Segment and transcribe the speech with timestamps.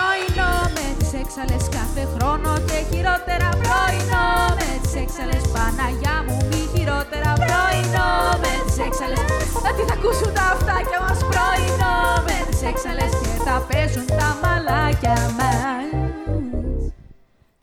[0.00, 4.28] πρωινό με τις έξαλες κάθε χρόνο και χειρότερα πρωινό
[4.58, 8.10] με τις έξαλες Παναγιά μου μη χειρότερα πρωινό
[8.42, 9.24] με τις έξαλες
[9.64, 15.18] Γιατί θα ακούσουν τα αυτάκια μας πρωινό με τις έξαλες και θα παίζουν τα μαλάκια
[15.38, 15.86] μας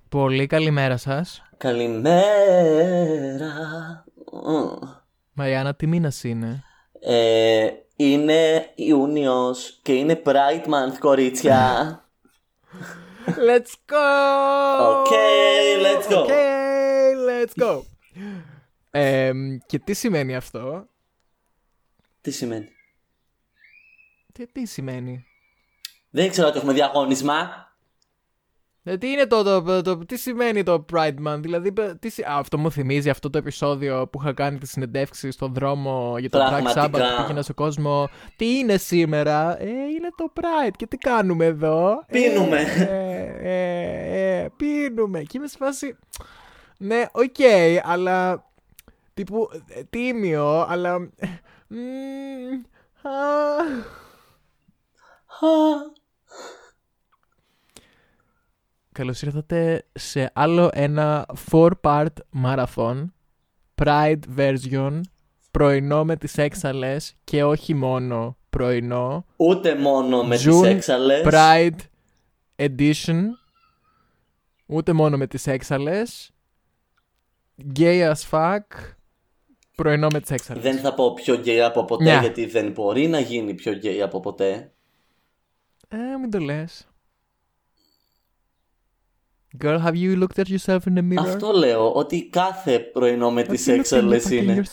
[0.10, 1.44] Πολύ καλημέρα σας.
[1.58, 3.54] Καλημέρα.
[5.34, 6.64] Μαριάννα, τι μήνας είναι;
[7.00, 12.07] Ε, είναι Ιούνιος και είναι Pride Month, κορίτσια.
[13.38, 15.04] Let's go!
[15.04, 16.24] Okay, let's go.
[16.24, 17.84] Okay, let's go.
[18.92, 19.32] Ε,
[19.66, 20.88] και τι σημαίνει αυτό;
[22.22, 22.70] Τι σημαίνει;
[24.34, 25.26] Τι, τι σημαίνει;
[26.10, 27.67] Δεν ξέρω ότι έχουμε διαγώνισμα.
[28.90, 32.58] Ε, τι είναι το, το, το, τι σημαίνει το Pride Month, δηλαδή τι, α, αυτό
[32.58, 36.78] μου θυμίζει αυτό το επεισόδιο που είχα κάνει τη συνεντεύξη στον δρόμο για το Black
[36.78, 38.10] Sabbath που πήγαινα στον κόσμο.
[38.36, 42.62] Τι είναι σήμερα, ε, είναι το Pride και τι κάνουμε εδώ; Πίνουμε.
[42.62, 45.98] Ε, ε, ε, πίνουμε και είμαι σε φάση,
[46.78, 48.46] ναι, OK, okay, αλλά
[49.14, 51.00] τύπου ε, τίμιο, αλλά...
[51.68, 51.78] Μ,
[58.98, 62.06] Καλώς ήρθατε σε άλλο ένα 4-part
[62.44, 63.06] marathon.
[63.76, 65.02] Pride version
[65.52, 69.26] πρωινό με τις έξαλες και όχι μόνο πρωινό.
[69.36, 71.80] Ούτε μόνο με June τις έξαλες Pride
[72.56, 73.24] edition
[74.66, 76.32] Ούτε μόνο με τις έξαλες
[77.76, 78.62] Gay as fuck
[79.76, 83.20] Πρωινό με τις έξαλες Δεν θα πω πιο gay από ποτέ γιατί δεν μπορεί να
[83.20, 84.72] γίνει πιο gay από ποτέ.
[85.88, 86.87] Ε, μην το λες
[89.56, 91.28] Girl, have you looked at yourself in the mirror?
[91.28, 94.64] Αυτό λέω, ότι κάθε πρωινό με τις έξαλες είναι.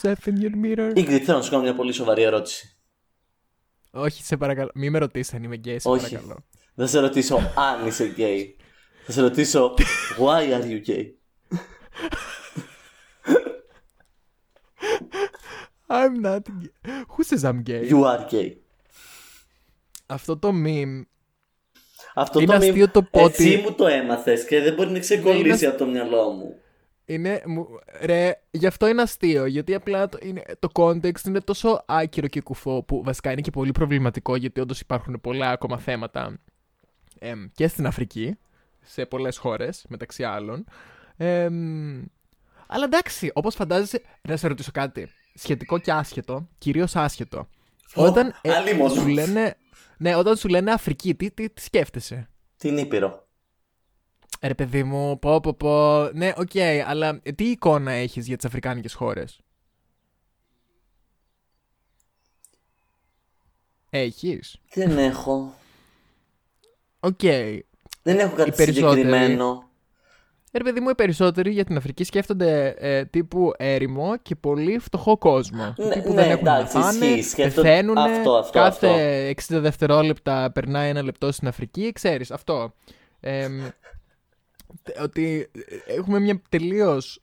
[0.95, 2.79] Ίνγκριντ, θέλω να σου κάνω μια πολύ σοβαρή ερώτηση.
[3.91, 4.71] Όχι, σε παρακαλώ.
[4.75, 6.11] Μην με ρωτήσεις αν είμαι γκέι, σε Όχι.
[6.11, 6.45] παρακαλώ.
[6.75, 8.57] Δεν σε ρωτήσω αν είσαι γκέι.
[9.05, 9.75] Θα σε ρωτήσω,
[10.19, 11.05] why are you gay?
[15.89, 16.71] I'm not gay.
[17.13, 17.89] Who says I'm gay?
[17.89, 18.53] You are gay.
[20.07, 21.03] Αυτό το meme
[22.15, 23.45] αυτό είναι το αστείο το πότι...
[23.45, 26.59] Εσύ μου το έμαθες και δεν μπορεί να ξεκολλήσει από το μυαλό μου.
[27.07, 27.43] Είναι,
[28.01, 32.41] ρε, γι' αυτό είναι αστείο, γιατί απλά το, είναι, το context είναι τόσο άκυρο και
[32.41, 36.39] κουφό που βασικά είναι και πολύ προβληματικό γιατί όντως υπάρχουν πολλά ακόμα θέματα
[37.19, 38.39] ε, και στην Αφρική,
[38.83, 40.65] σε πολλές χώρες μεταξύ άλλων.
[41.17, 41.49] Ε,
[42.67, 47.49] αλλά εντάξει, όπως φαντάζεσαι, να σε ρωτήσω κάτι, σχετικό και άσχετο, κυρίως άσχετο.
[47.95, 49.57] Oh, Όταν ε, σου λένε
[49.99, 53.29] ναι, όταν σου λένε Αφρική, τι, τι, τι σκέφτεσαι; Την Ήπειρο.
[54.41, 56.09] Ε, ρε παιδί μου, πω πω πω.
[56.13, 59.41] Ναι, OK, okay, αλλά τι εικόνα έχεις για τις αφρικάνικες χώρες;
[63.91, 65.55] Έχεις; Δεν έχω.
[67.01, 67.19] OK.
[67.23, 67.59] Okay.
[68.03, 69.69] Δεν έχω κάτι συγκεκριμένο.
[70.55, 74.79] Ε, ρε παιδί μου, οι περισσότεροι για την Αφρική σκέφτονται ε, τύπου έρημο και πολύ
[74.79, 75.75] φτωχό κόσμο.
[75.77, 78.89] Ναι, τύπου ναι, δεν έχουν εντάξει, να φάνε, πεθαίνουν, αυτό, αυτό, κάθε
[79.39, 79.57] αυτό.
[79.57, 82.75] 60 δευτερόλεπτα περνάει ένα λεπτό στην Αφρική, ξέρεις, αυτό.
[83.21, 83.49] Ε,
[85.03, 85.51] ότι
[85.87, 87.23] έχουμε μια τελείως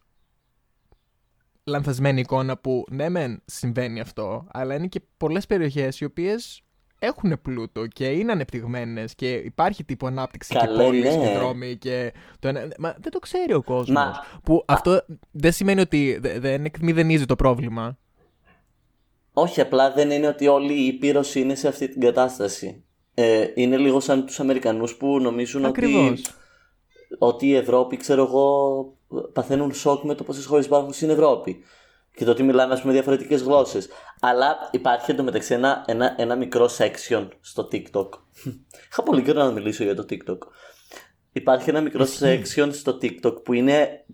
[1.64, 6.64] λανθασμένη εικόνα που ναι μεν συμβαίνει αυτό, αλλά είναι και πολλές περιοχές οι οποίες
[7.04, 11.28] έχουν πλούτο και είναι ανεπτυγμένες και υπάρχει τύπου ανάπτυξη Καλέ, και πόλεις ναι.
[11.28, 12.68] και δρόμοι και το ένα...
[12.80, 14.20] Μα δεν το ξέρει ο κόσμος.
[14.44, 17.98] Που αυτό δεν σημαίνει ότι δεν εκμηδενίζει το πρόβλημα.
[19.34, 22.84] Όχι, απλά δεν είναι ότι όλη η Ήπειρος είναι σε αυτή την κατάσταση.
[23.14, 26.14] Ε, είναι λίγο σαν τους Αμερικανούς που νομίζουν ότι,
[27.18, 28.98] ότι η Ευρώπη, ξέρω εγώ,
[29.34, 31.64] παθαίνουν σοκ με το πόσες χώρες υπάρχουν στην Ευρώπη
[32.16, 33.88] και το ότι μιλάμε με διαφορετικές γλώσσες.
[34.20, 38.10] Αλλά υπάρχει εντωμεταξύ ένα, ένα, ένα μικρό section στο TikTok.
[38.92, 40.38] Είχα πολύ καιρό να μιλήσω για το TikTok.
[41.32, 44.06] Υπάρχει ένα μικρό section στο TikTok που είναι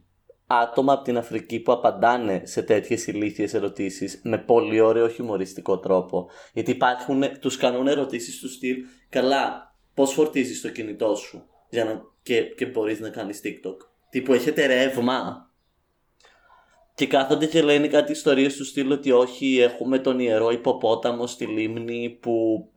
[0.48, 6.30] άτομα από την Αφρική που απαντάνε σε τέτοιες ηλίθιες ερωτήσεις με πολύ ωραίο χιουμοριστικό τρόπο.
[6.54, 8.76] Γιατί υπάρχουν, τους κάνουν ερωτήσεις του στυλ
[9.10, 13.76] «Καλά, πώς φορτίζεις το κινητό σου για να, και, και μπορείς να κάνεις TikTok».
[14.10, 15.47] Τύπου έχετε ρεύμα
[16.98, 21.46] και κάθονται και λένε κάτι ιστορίες του στυλ ότι όχι έχουμε τον ιερό υποπόταμο στη
[21.46, 22.68] λίμνη που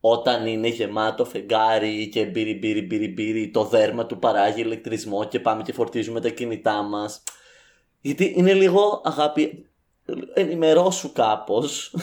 [0.00, 5.40] όταν είναι γεμάτο φεγγάρι και μπύρι μπύρι μπύρι μπύρι το δέρμα του παράγει ηλεκτρισμό και
[5.40, 7.22] πάμε και φορτίζουμε τα κινητά μας.
[8.00, 9.66] Γιατί είναι λίγο αγάπη
[10.34, 11.94] ενημερώσου κάπως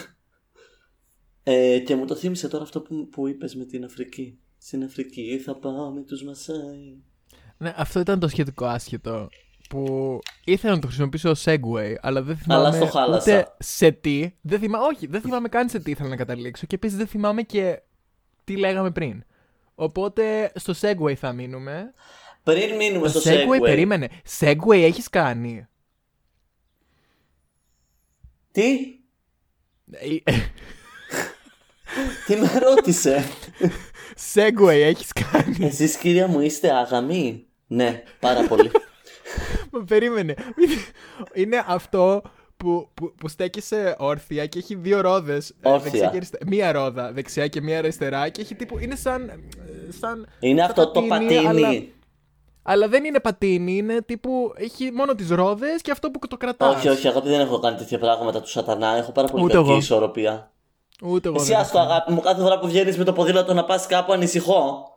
[1.43, 4.39] ε, και μου το θύμισε τώρα αυτό που, που είπες με την Αφρική.
[4.57, 6.97] Στην Αφρική θα πάω με τους Μασάι.
[7.57, 9.29] Ναι, αυτό ήταν το σχετικό άσχετο
[9.69, 14.31] που ήθελα να το χρησιμοποιήσω ως segue, αλλά δεν θυμάμαι αλλά στο ούτε σε τι.
[14.41, 14.79] Δεν θυμά...
[14.79, 17.81] Όχι, δεν θυμάμαι καν σε τι ήθελα να καταλήξω και επίσης δεν θυμάμαι και
[18.43, 19.23] τι λέγαμε πριν.
[19.75, 21.93] Οπότε στο Segway θα μείνουμε.
[22.43, 23.61] Πριν μείνουμε Το στο Segway, Segway.
[23.61, 24.09] περίμενε.
[24.39, 25.67] Segway έχεις κάνει.
[28.51, 28.77] Τι;
[29.91, 30.07] Ε,
[32.25, 33.23] Τι με ρώτησε;
[34.33, 35.57] Segway έχεις κάνει.
[35.59, 38.71] Εσείς κυρία μου είστε άγαμοι; Ναι, πάρα πολύ.
[39.77, 40.33] Μα περίμενε.
[41.41, 42.21] Είναι αυτό
[42.57, 45.49] που, που, που στέκεσαι όρθια και έχει δύο ρόδες.
[45.61, 45.89] ε, Όρθια.
[45.91, 48.77] δεξιά και αριστε- Μία ρόδα δεξιά και μία αριστερά και έχει τύπου.
[48.79, 49.29] Είναι σαν.
[49.29, 51.47] ε, σαν Είναι σαν αυτό το πατίνι.
[51.47, 51.69] Αλλά,
[52.63, 54.53] αλλά δεν είναι πατίνι, είναι τύπου.
[54.57, 56.75] Έχει μόνο τις ρόδες και αυτό που το κρατάς.
[56.75, 58.95] Όχι, όχι, αγάπη, δεν έχω κάνει τέτοια πράγματα του σατανά.
[58.97, 59.77] Έχω πάρα πολύ Ούτε κακή εγώ.
[59.77, 60.51] ισορροπία.
[61.03, 61.37] Ούτε εγώ.
[61.37, 61.87] Εσύ δεν άστο έχω.
[61.87, 64.89] αγάπη μου, κάθε φορά που βγαίνεις με το ποδήλατο να πας κάπου ανησυχώ.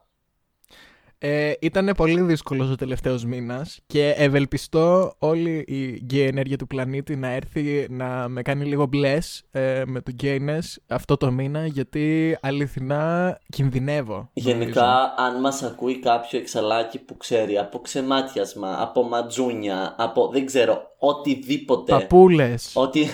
[1.20, 7.16] Ε, ήταν πολύ δύσκολος ο τελευταίος μήνας και ευελπιστώ όλη η γκέι ενέργεια του πλανήτη
[7.16, 12.38] να έρθει να με κάνει λίγο μπλες ε, με το gayness αυτό το μήνα γιατί
[12.40, 14.30] αληθινά κινδυνεύω.
[14.34, 14.58] νομίζω.
[14.58, 20.82] Γενικά, αν μας ακούει κάποιο εξαλάκι που ξέρει από ξεμάτιασμα, από ματζούνια, από δεν ξέρω,
[20.98, 21.92] οτιδήποτε.
[21.92, 22.70] Παπούλες.
[22.74, 23.10] Ότι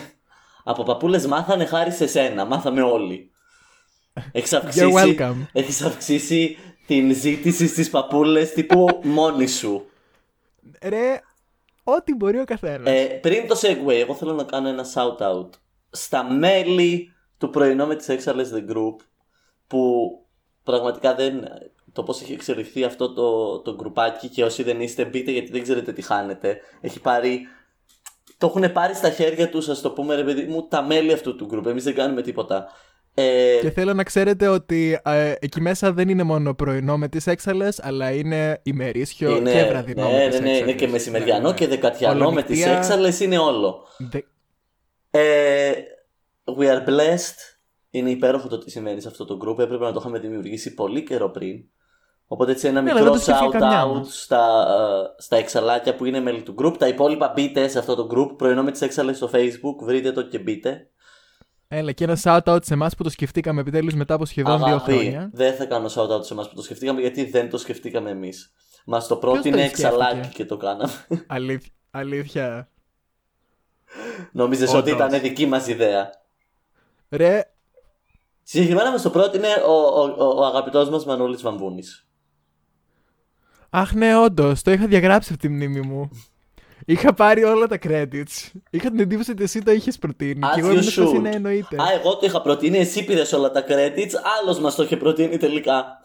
[0.65, 2.45] από παππούλες μάθανε χάρη σε σένα.
[2.45, 3.31] Μάθαμε όλοι.
[4.33, 5.47] Έχεις You're αυξήσει, welcome.
[5.53, 9.87] έχεις αυξήσει την ζήτηση στις παππούλες τύπου μόνη σου.
[10.83, 11.21] Ρε,
[11.85, 12.95] ό,τι μπορεί ο καθένας.
[12.95, 15.49] Ε, πριν το segue, εγώ θέλω να κάνω ένα shout out
[15.91, 18.97] στα μέλη του πρωινό με τις Excellence The Group
[19.67, 20.11] που
[20.63, 21.45] πραγματικά δεν...
[21.93, 25.63] Το πώς έχει εξελιχθεί αυτό το, το γκρουπάκι και όσοι δεν είστε μπείτε γιατί δεν
[25.63, 26.61] ξέρετε τι χάνετε.
[26.81, 27.47] Έχει πάρει...
[28.39, 31.37] Το έχουν πάρει στα χέρια τους, ας το πούμε ρε παιδί μου, τα μέλη αυτού
[31.37, 31.67] του γκρουπ.
[31.67, 32.69] Εμείς δεν κάνουμε τίποτα.
[33.17, 37.27] Ε, Και θέλω να ξέρετε ότι ε, εκεί μέσα δεν είναι μόνο πρωινό με τις
[37.27, 40.75] έξαλες, αλλά είναι ημερήσιο είναι, και βραδινό ναι, με ναι, τις ναι, είναι έξαλες.
[40.81, 41.55] και μεσημεριανό Ναι, ναι.
[41.55, 42.77] και δεκατιανό με τις Ολονυχτία.
[42.79, 43.87] έξαλες είναι όλο.
[43.99, 44.21] Δε-
[45.11, 45.73] Ε,
[46.59, 47.37] we are blessed.
[47.91, 49.59] Είναι υπέροχο το τι συμβαίνει σε αυτό το group.
[49.59, 51.65] Έπρεπε να το είχαμε δημιουργήσει πολύ καιρό πριν.
[52.27, 54.23] Οπότε έτσι ένα Ναι, αλλά μικρό δεν το σκέφτηκε shout καμιά out μας.
[54.23, 54.67] στα,
[55.19, 56.75] ε, στα εξαλάκια που είναι μέλη του group.
[56.79, 58.37] Τα υπόλοιπα μπείτε σε αυτό το group.
[58.39, 59.85] Πρωινό με τις έξαλες στο facebook.
[59.85, 60.89] Βρείτε το και μπείτε.
[61.69, 64.67] Έλα και ένα shout out σε εμάς που το σκεφτήκαμε επιτέλους μετά από σχεδόν δύο
[64.67, 65.31] Αγάπη, χρόνια.
[65.33, 68.53] δεν θα κάνω shout out σε εμάς που το σκεφτήκαμε γιατί δεν το σκεφτήκαμε εμείς.
[68.87, 70.93] Μας το πρότεινε το εξαλάκι σκέφτηκε; και το κάναμε.
[71.27, 71.73] Αλήθεια.
[71.91, 72.69] αλήθεια.
[74.33, 75.07] Νόμιζες ότι Όντως.
[75.09, 76.11] ήταν δική μας ιδέα;
[77.09, 77.43] Ρε,
[78.43, 82.07] Συγκεκριμένα μας το πρότεινε ο, ο, ο, ο αγαπητός μας Μανούλης Βαμβούνης.
[83.71, 86.11] αχ ναι, όντως, το είχα διαγράψει από τη μνήμη μου.
[86.87, 88.51] Είχα πάρει όλα τα credits.
[88.71, 90.41] Είχα την εντύπωση ότι εσύ το είχες προτείνει.
[90.43, 91.21] As και εγώ you ήμουν σε φάση, should.
[91.21, 91.77] ναι, εννοείται.
[91.83, 94.11] Α, εγώ το είχα προτείνει, εσύ πήρες όλα τα credits,
[94.41, 95.99] άλλος μας το είχε προτείνει τελικά.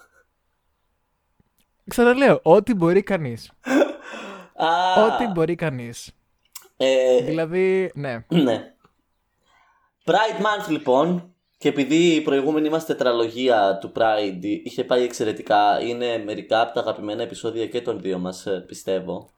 [1.88, 3.52] Ξαναλέω, ό,τι μπορεί κανείς.
[4.56, 6.12] Α, Ό,τι μπορεί κανείς.
[6.78, 8.26] ε, Δηλαδή, ναι.
[8.28, 8.74] ναι.
[10.06, 16.18] Pride Month λοιπόν, και επειδή η προηγούμενη μας τετραλογία του Pride είχε πάει εξαιρετικά, είναι
[16.26, 19.30] μερικά από τα αγαπημένα επεισόδια και των δύο μας, ε, πιστεύω.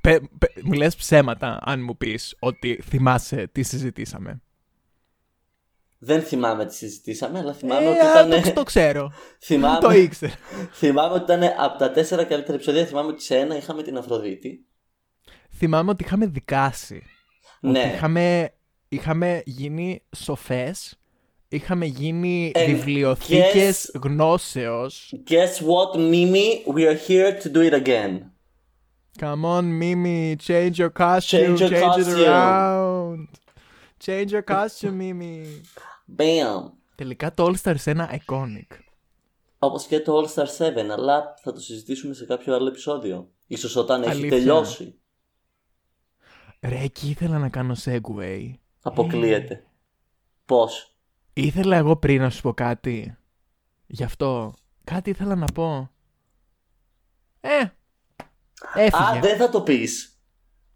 [0.00, 4.40] Πε, πε, μου λες ψέματα αν μου πεις ότι θυμάσαι τι συζητήσαμε.
[6.02, 8.42] Δεν θυμάμαι τι συζητήσαμε, αλλά θυμάμαι ε, ότι α, ήταν.
[8.42, 9.12] το, το ξέρω.
[9.46, 10.32] θυμάμαι, το ήξερα.
[10.72, 12.86] θυμάμαι ότι ήταν από τα τέσσερα καλύτερα επεισόδια.
[12.86, 14.64] Θυμάμαι ότι σε ένα είχαμε την Αφροδίτη.
[15.56, 17.02] Θυμάμαι ότι είχαμε δικάσει.
[17.60, 18.52] Ότι Ναι, είχαμε,
[18.88, 20.94] είχαμε γίνει σοφές.
[21.48, 25.14] Είχαμε γίνει And βιβλιοθήκες guess- γνώσεως.
[25.28, 26.72] Guess what, Mimi?
[26.74, 28.18] We are here to do it again.
[29.18, 32.26] Come on, Mimi, change your costume, Change your change it costume.
[32.26, 33.28] around.
[33.98, 35.44] Change your costume, Mimi.
[36.18, 36.70] Bam!
[36.94, 38.66] Τελικά το All Stars 1 iconic.
[39.58, 43.30] Όπως και το All Star 7, αλλά θα το συζητήσουμε σε κάποιο άλλο επεισόδιο.
[43.46, 44.30] Ίσως όταν έχει Αλήθεια.
[44.30, 44.94] τελειώσει.
[46.60, 48.52] Ρε, εκεί ήθελα να κάνω segue.
[48.82, 49.64] Αποκλείεται.
[50.44, 50.94] Πώς;
[51.32, 53.16] Ήθελα εγώ πριν να σου πω κάτι.
[53.86, 54.54] Γι' αυτό.
[54.84, 55.90] Κάτι ήθελα να πω.
[57.40, 57.64] Ε.
[58.74, 59.18] Έφυγε.
[59.18, 60.14] Α, δεν θα το πεις.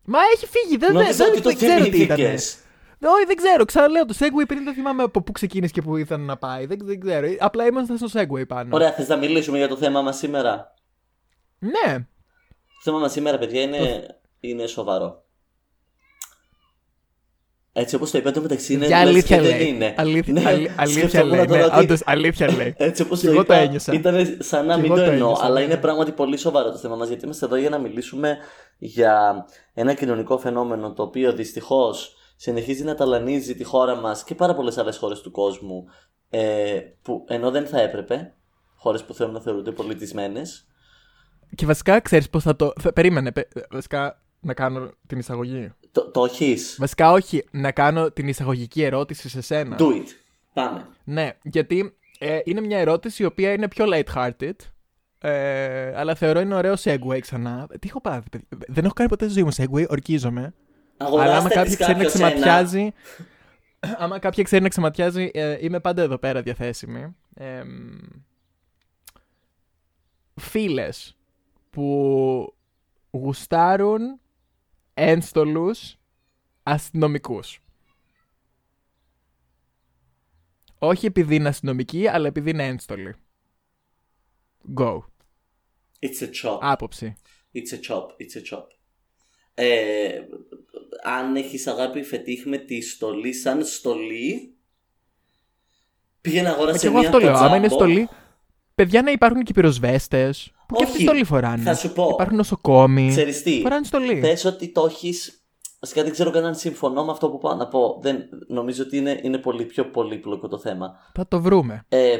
[0.04, 0.76] Μα έχει φύγει.
[0.76, 2.16] Δεν, δεν, Νόμιζα δεν, ότι το δεν ξέρω τι ήταν.
[2.16, 2.58] θυμήθηκες.
[3.06, 3.64] Όχι, δεν ξέρω.
[3.64, 6.66] Ξαναλέω το Segway πριν δεν θυμάμαι από πού ξεκίνησε και πού ήθελα να πάει.
[6.66, 7.26] Δεν, δεν ξέρω.
[7.38, 8.68] Απλά ήμασταν στο Segway πάνω.
[8.72, 10.74] Ωραία, θες να μιλήσουμε για το θέμα μας σήμερα;
[11.58, 11.98] Ναι.
[12.66, 14.06] Το θέμα μας σήμερα, παιδιά, είναι,
[14.40, 15.24] είναι σοβαρό.
[17.76, 19.68] Έτσι όπως το είπα, το μεταξύ είναι Για λες αλήθεια και δεν λέει.
[19.68, 19.94] είναι.
[19.96, 21.46] Αλήθεια, Ναι, αλη- αλήθεια σκεφτόμουν λέει.
[21.46, 22.74] τώρα Ναι, ότι- όντως, αλήθεια λέει.
[22.88, 23.92] Έτσι όπως Κι το εγώ το είπα, ένιωσα.
[23.92, 25.64] ήταν σαν να Κι μην εγώ το το εννοώ, ένιωσα, αλλά ναι.
[25.64, 28.36] είναι πράγματι πολύ σοβαρό το θέμα μας, γιατί είμαστε εδώ για να μιλήσουμε
[28.78, 34.54] για ένα κοινωνικό φαινόμενο το οποίο δυστυχώς συνεχίζει να ταλανίζει τη χώρα μας και πάρα
[34.54, 35.84] πολλές άλλες χώρες του κόσμου,
[36.30, 38.32] ε, που ενώ δεν θα έπρεπε,
[38.76, 40.66] χώρες που θέλουν να θεωρούνται πολιτισμένες,
[41.54, 42.72] Και βασικά ξέρεις πώς θα το.
[42.80, 42.92] Θα...
[42.92, 43.32] Περίμενε.
[43.32, 45.72] πε- Βασικά να κάνω την εισαγωγή.
[45.94, 46.76] Το, το έχεις.
[46.78, 47.44] Βασικά όχι.
[47.50, 49.76] Να κάνω την εισαγωγική ερώτηση σε σένα.
[49.78, 50.04] Do it.
[50.52, 50.86] Πάμε.
[51.04, 54.52] Ναι, γιατί Ε, είναι μια ερώτηση η οποία είναι πιο light-hearted.
[55.18, 57.66] Ε, αλλά θεωρώ είναι ωραίο segue ξανά.
[57.80, 60.54] Τι έχω πάθει, παιδί; Δεν έχω κάνει ποτέ στη ζωή μου segue, ορκίζομαι.
[60.96, 62.28] Αγοράστε αλλά άμα της κάποιο ξέρει να κάποιος ένα.
[62.30, 62.92] ξεματιάζει.
[64.02, 67.16] άμα κάποια ξέρει να ξεματιάζει, ε, είμαι πάντα εδώ πέρα διαθέσιμη.
[67.34, 67.62] Ε,
[70.34, 71.16] φίλες
[71.70, 72.54] που
[73.10, 74.20] γουστάρουν
[74.94, 75.96] ένστολους
[76.62, 77.58] αστυνομικούς.
[80.78, 83.14] Όχι επειδή είναι αστυνομικοί, αλλά επειδή είναι ένστολοι.
[84.76, 84.98] Go.
[85.98, 86.58] It's a chop.
[86.60, 87.16] Άποψη.
[87.54, 88.06] It's a chop.
[88.06, 88.66] It's a chop.
[89.54, 90.20] Ε,
[91.02, 94.54] αν έχεις αγάπη φετίχ με τη στολή σαν στολή,
[96.20, 97.34] πήγαινε Μα αγόρασε και εγώ μια αυτό λέω.
[97.34, 97.92] Άμα είναι κοτζάμπο.
[97.92, 98.08] στολή.
[98.74, 100.52] Παιδιά να υπάρχουν και πυροσβέστες.
[100.68, 101.62] Που και Όχι, αυτοί στολή φοράνε.
[101.62, 102.08] θα σου πω.
[102.12, 103.08] Υπάρχουν νοσοκόμοι.
[103.08, 104.20] Ξέρεις τι, Φοράνε στολή.
[104.20, 105.38] πες ότι το έχεις.
[105.80, 107.98] Βασικά δεν ξέρω καν αν συμφωνώ με αυτό που πάω να πω.
[108.02, 110.94] Δεν, νομίζω ότι είναι, είναι πολύ πιο πολύπλοκο το θέμα.
[111.14, 111.84] Θα το βρούμε.
[111.88, 112.16] Ε,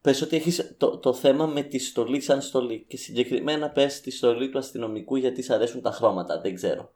[0.00, 4.10] πες ότι έχεις το, το θέμα με τη στολή σαν στολή και συγκεκριμένα πες τη
[4.10, 6.90] στολή του αστυνομικού γιατί σ' αρέσουν τα χρώματα, δεν ξέρω.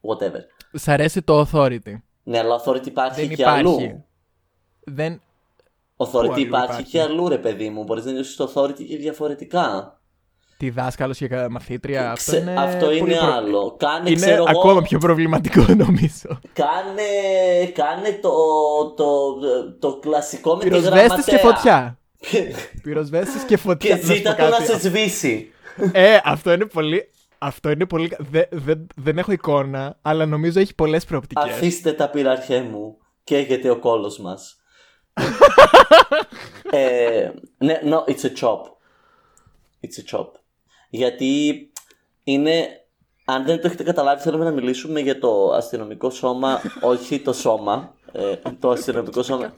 [0.00, 0.40] Whatever.
[0.72, 1.94] Σ' αρέσει το authority.
[2.22, 3.58] Ναι, αλλά authority υπάρχει Δεν και υπάρχει.
[3.58, 4.04] αλλού.
[4.84, 5.20] Δεν.
[6.02, 7.82] Authority Πού αλλού υπάρχει, υπάρχει; και αλλού, ρε παιδί μου.
[7.84, 9.96] Μπορείς να νιώσεις το authority και διαφορετικά.
[10.56, 12.10] Τη δάσκαλος και κα- μαθήτρια.
[12.10, 13.76] Αυτό Ξε- είναι, αυτό πολύ είναι προ- άλλο.
[13.78, 16.38] Κάνε, Είναι ξέρω εγώ, ακόμα πιο προβληματικό νομίζω.
[16.52, 17.02] κάνε,
[17.74, 18.30] κάνε το,
[18.96, 19.38] το,
[19.78, 21.54] το, κλασικό με τη Πυροσβέστης και γραμματέα.
[21.54, 21.98] φωτιά.
[22.82, 23.96] Πυροσβέστης και φωτιά.
[23.96, 24.64] και Να σου ζήτα πω το να κάτι.
[24.70, 25.50] σε σβήσει.
[25.92, 27.08] Ε, αυτό είναι πολύ.
[27.38, 28.12] Αυτό είναι πολύ.
[28.18, 31.44] δε- δε- δεν έχω εικόνα, αλλά νομίζω έχει πολλές προοπτικές.
[31.44, 32.96] Αφήστε τα πειραρχέ μου.
[33.24, 34.56] Καίγεται ο κόλος μας.
[36.70, 38.60] Ε, ναι, no, it's a chop.
[39.80, 40.26] It's a chop.
[40.90, 41.70] Γιατί
[42.24, 42.76] είναι...
[43.24, 47.94] Αν δεν το έχετε καταλάβει, θέλουμε να μιλήσουμε για το αστυνομικό σώμα, όχι το σώμα.
[48.12, 49.54] Ε, το αστυνομικό σώμα.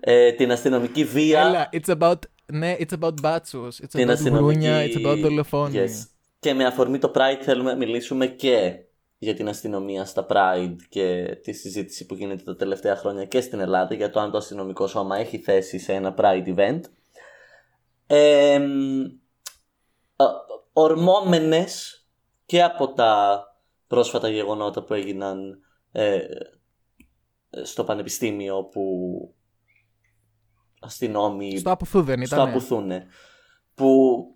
[0.00, 1.40] ε, την αστυνομική βία.
[1.40, 2.18] Έλα, it's about.
[2.52, 3.78] Ναι, it's about μπάτσους.
[3.82, 4.66] It's την about αστυνομική...
[4.66, 5.84] γρούνια, it's about δολοφόνοι.
[5.84, 6.08] Yes.
[6.38, 8.74] Και με αφορμή το Pride θέλουμε να μιλήσουμε και
[9.24, 13.60] για την αστυνομία στα Pride και τη συζήτηση που γίνεται τα τελευταία χρόνια και στην
[13.60, 16.80] Ελλάδα για το αν το αστυνομικό σώμα έχει θέση σε ένα Pride event.
[18.06, 19.00] Ε, μ,
[20.16, 20.26] α,
[20.72, 21.98] ορμόμενες
[22.46, 23.42] και από τα
[23.86, 25.58] πρόσφατα γεγονότα που έγιναν
[25.92, 26.18] ε,
[27.62, 28.82] στο πανεπιστήμιο που
[30.80, 32.48] αστυνόμοι Στο Απουθού δεν στο ήταν.
[32.48, 33.06] Απουθούνε.
[33.74, 34.33] Που α-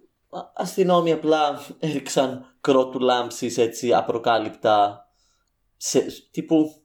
[0.55, 5.07] αστυνόμοι απλά έριξαν κρότου λάμψης έτσι απροκάλυπτα
[5.77, 6.83] σε, τύπου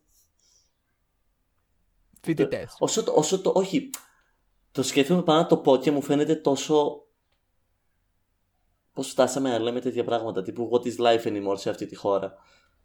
[2.21, 2.75] Φοιτητές.
[2.79, 3.89] όσο το, όσο το όχι
[4.71, 7.01] το σκέφτομαι πάνω να το πω και μου φαίνεται τόσο
[8.93, 12.33] πώς φτάσαμε να λέμε τέτοια πράγματα τύπου what is life anymore σε αυτή τη χώρα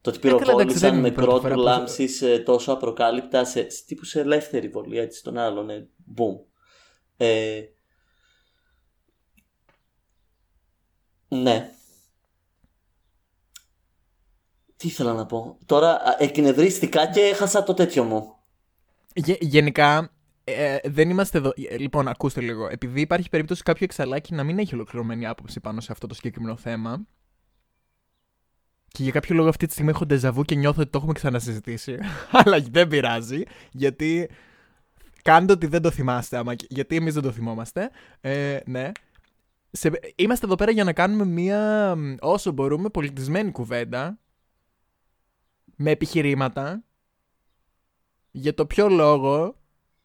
[0.01, 2.23] το ότι Ε, καλά, εντάξει, δεν πυροβόλησαν είναι με η πρώτη κρότου φορά που- λάμψης
[2.23, 6.39] ε, τόσο απροκάλυπτα σε, τύπου σε ελεύθερη βολή έτσι στον άλλον ε, boom
[7.17, 7.61] ε,
[11.29, 11.71] ναι
[14.77, 18.33] τι ήθελα να πω τώρα α, εκνευρίστηκα και έχασα το τέτοιο μου
[19.15, 20.11] Γε- γενικά,
[20.45, 21.53] ε, δεν είμαστε εδώ.
[21.71, 22.69] ε, Λοιπόν, ακούστε λίγο.
[22.71, 26.57] Επειδή υπάρχει περίπτωση κάποιο εξαλάκι να μην έχει ολοκληρωμένη άποψη πάνω σε αυτό το συγκεκριμένο
[26.57, 27.07] θέμα.
[28.89, 31.99] Και για κάποιο λόγο αυτή τη στιγμή έχω ντεζαβού και νιώθω ότι το έχουμε ξανασυζητήσει.
[32.45, 33.43] Αλλά δεν πειράζει.
[33.73, 34.31] Γιατί.
[35.23, 37.91] Κάντε ότι δεν το θυμάστε, άμα, και- γιατί εμείς δεν το θυμόμαστε.
[38.21, 38.91] Ε, ναι.
[39.71, 44.19] Σε, είμαστε εδώ πέρα για να κάνουμε μία μ, όσο μπορούμε πολιτισμένη κουβέντα
[45.77, 46.83] με επιχειρήματα
[48.31, 49.57] για το ποιο λόγο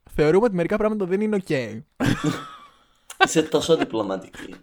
[0.10, 1.82] θεωρούμε ότι μερικά πράγματα δεν είναι ok.
[3.26, 4.56] Είσαι τόσο διπλωματική.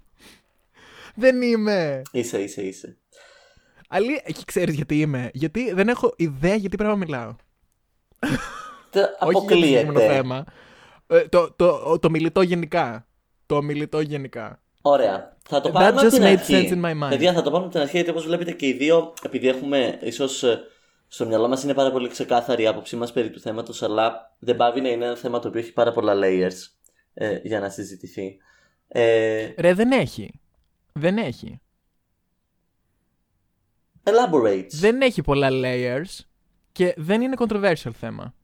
[1.14, 2.02] δεν είμαι.
[2.12, 2.99] Είσαι, είσαι, είσαι.
[3.88, 5.30] Αλλή, εκεί ξέρεις γιατί είμαι.
[5.35, 7.35] Γιατί δεν έχω ιδέα γιατί πρέπει να μιλάω.
[8.90, 10.14] Τε- Όχι για το συγκεκριμένο Αποκλείεται.
[10.14, 10.45] θέμα.
[11.07, 13.07] Ε, το, το, το μιλητό γενικά.
[13.47, 14.62] Το μιλητό γενικά.
[14.82, 15.37] Ωραία.
[15.49, 16.68] Θα το That πάρουμε από just την made αρχή.
[16.70, 17.08] sense in my mind.
[17.08, 19.99] Παιδιά, θα το πάρουμε από την αρχή γιατί όπως βλέπετε και οι δύο, επειδή έχουμε
[20.02, 20.44] ίσως
[21.08, 24.56] στο μυαλό μας είναι πάρα πολύ ξεκάθαρη η άποψή μας περί του θέματος, αλλά δεν
[24.56, 26.70] πάβει να είναι ένα θέμα το οποίο έχει πάρα πολλά layers
[27.14, 28.37] ε, για να συζητηθεί.
[28.88, 30.40] Ε, Ρε, δεν έχει.
[30.92, 31.60] Δεν έχει.
[34.04, 34.66] elaborate.
[34.70, 36.18] Δεν έχει πολλά layers
[36.72, 38.34] και δεν είναι controversial θέμα.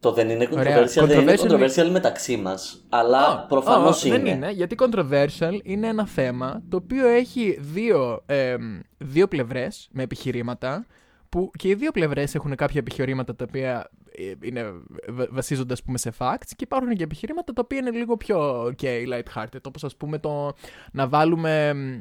[0.00, 0.84] Το δεν είναι Ωραία.
[0.86, 1.50] controversial, δεν είναι Controversial
[1.86, 2.84] controversial μεταξύ μας.
[2.88, 4.16] Αλλά Α, προφανώς α, είναι.
[4.18, 10.02] Δεν είναι, γιατί controversial είναι ένα θέμα το οποίο έχει δύο, εμ, δύο πλευρές με
[10.02, 10.86] επιχειρήματα
[11.28, 14.72] που και οι δύο πλευρές έχουν κάποια επιχειρήματα τα οποία ε, είναι,
[15.08, 18.64] βα- βασίζονται ας πούμε σε facts και υπάρχουν και επιχειρήματα τα οποία είναι λίγο πιο
[18.64, 20.52] ok, light-hearted όπως ας πούμε το
[20.92, 22.00] να βάλουμε εμ,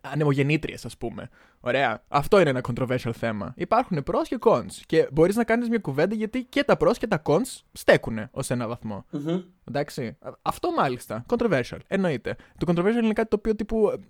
[0.00, 1.28] ανεμογεννήτριες, ας πούμε.
[1.60, 2.02] Ωραία.
[2.08, 3.52] Αυτό είναι ένα controversial θέμα.
[3.56, 4.72] Υπάρχουν pros και cons.
[4.86, 8.50] Και μπορείς να κάνεις μια κουβέντα γιατί και τα pros και τα cons στέκουν ως
[8.50, 9.04] ένα βαθμό.
[9.12, 9.44] Mm-hmm.
[9.64, 10.18] Εντάξει.
[10.42, 11.24] Αυτό μάλιστα.
[11.28, 11.78] Controversial.
[11.86, 12.36] Εννοείται.
[12.58, 14.02] Το controversial είναι κάτι το οποίο τύπου.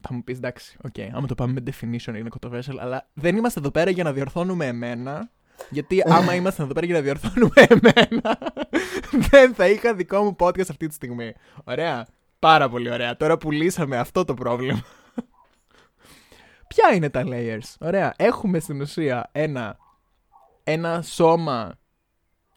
[0.00, 3.36] Θα μου πεις εντάξει, OK, okay, άμα το πάμε με definition είναι controversial, αλλά δεν
[3.36, 5.30] είμαστε εδώ πέρα για να διορθώνουμε εμένα.
[5.70, 8.38] Γιατί άμα είμαστε εδώ πέρα για να διορθώνουμε εμένα,
[9.30, 11.32] δεν θα είχα δικό μου podcast αυτή τη στιγμή.
[11.64, 12.06] Ωραία.
[12.38, 13.16] Πάρα πολύ ωραία.
[13.16, 14.84] Τώρα που λύσαμε αυτό το πρόβλημα.
[16.76, 18.14] Ποια είναι τα layers; Ωραία.
[18.16, 19.78] Έχουμε στην ουσία ένα,
[20.64, 21.78] ένα σώμα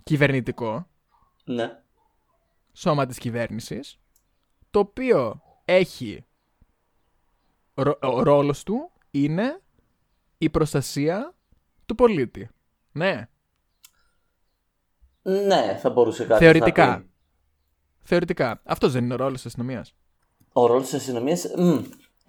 [0.03, 0.87] κυβερνητικό.
[1.43, 1.81] Ναι.
[2.73, 3.99] Σώμα της κυβέρνησης.
[4.69, 6.25] Το οποίο έχει...
[8.01, 9.61] Ο ρόλος του είναι
[10.37, 11.35] η προστασία
[11.85, 12.49] του πολίτη.
[12.91, 13.27] Ναι.
[15.21, 16.87] Ναι, θα μπορούσε κάτι Θεωρητικά.
[16.87, 17.09] να πει.
[17.99, 18.61] Θεωρητικά.
[18.63, 19.95] Αυτός δεν είναι ο ρόλος της αστυνομίας.
[20.53, 21.45] Ο ρόλος της αστυνομίας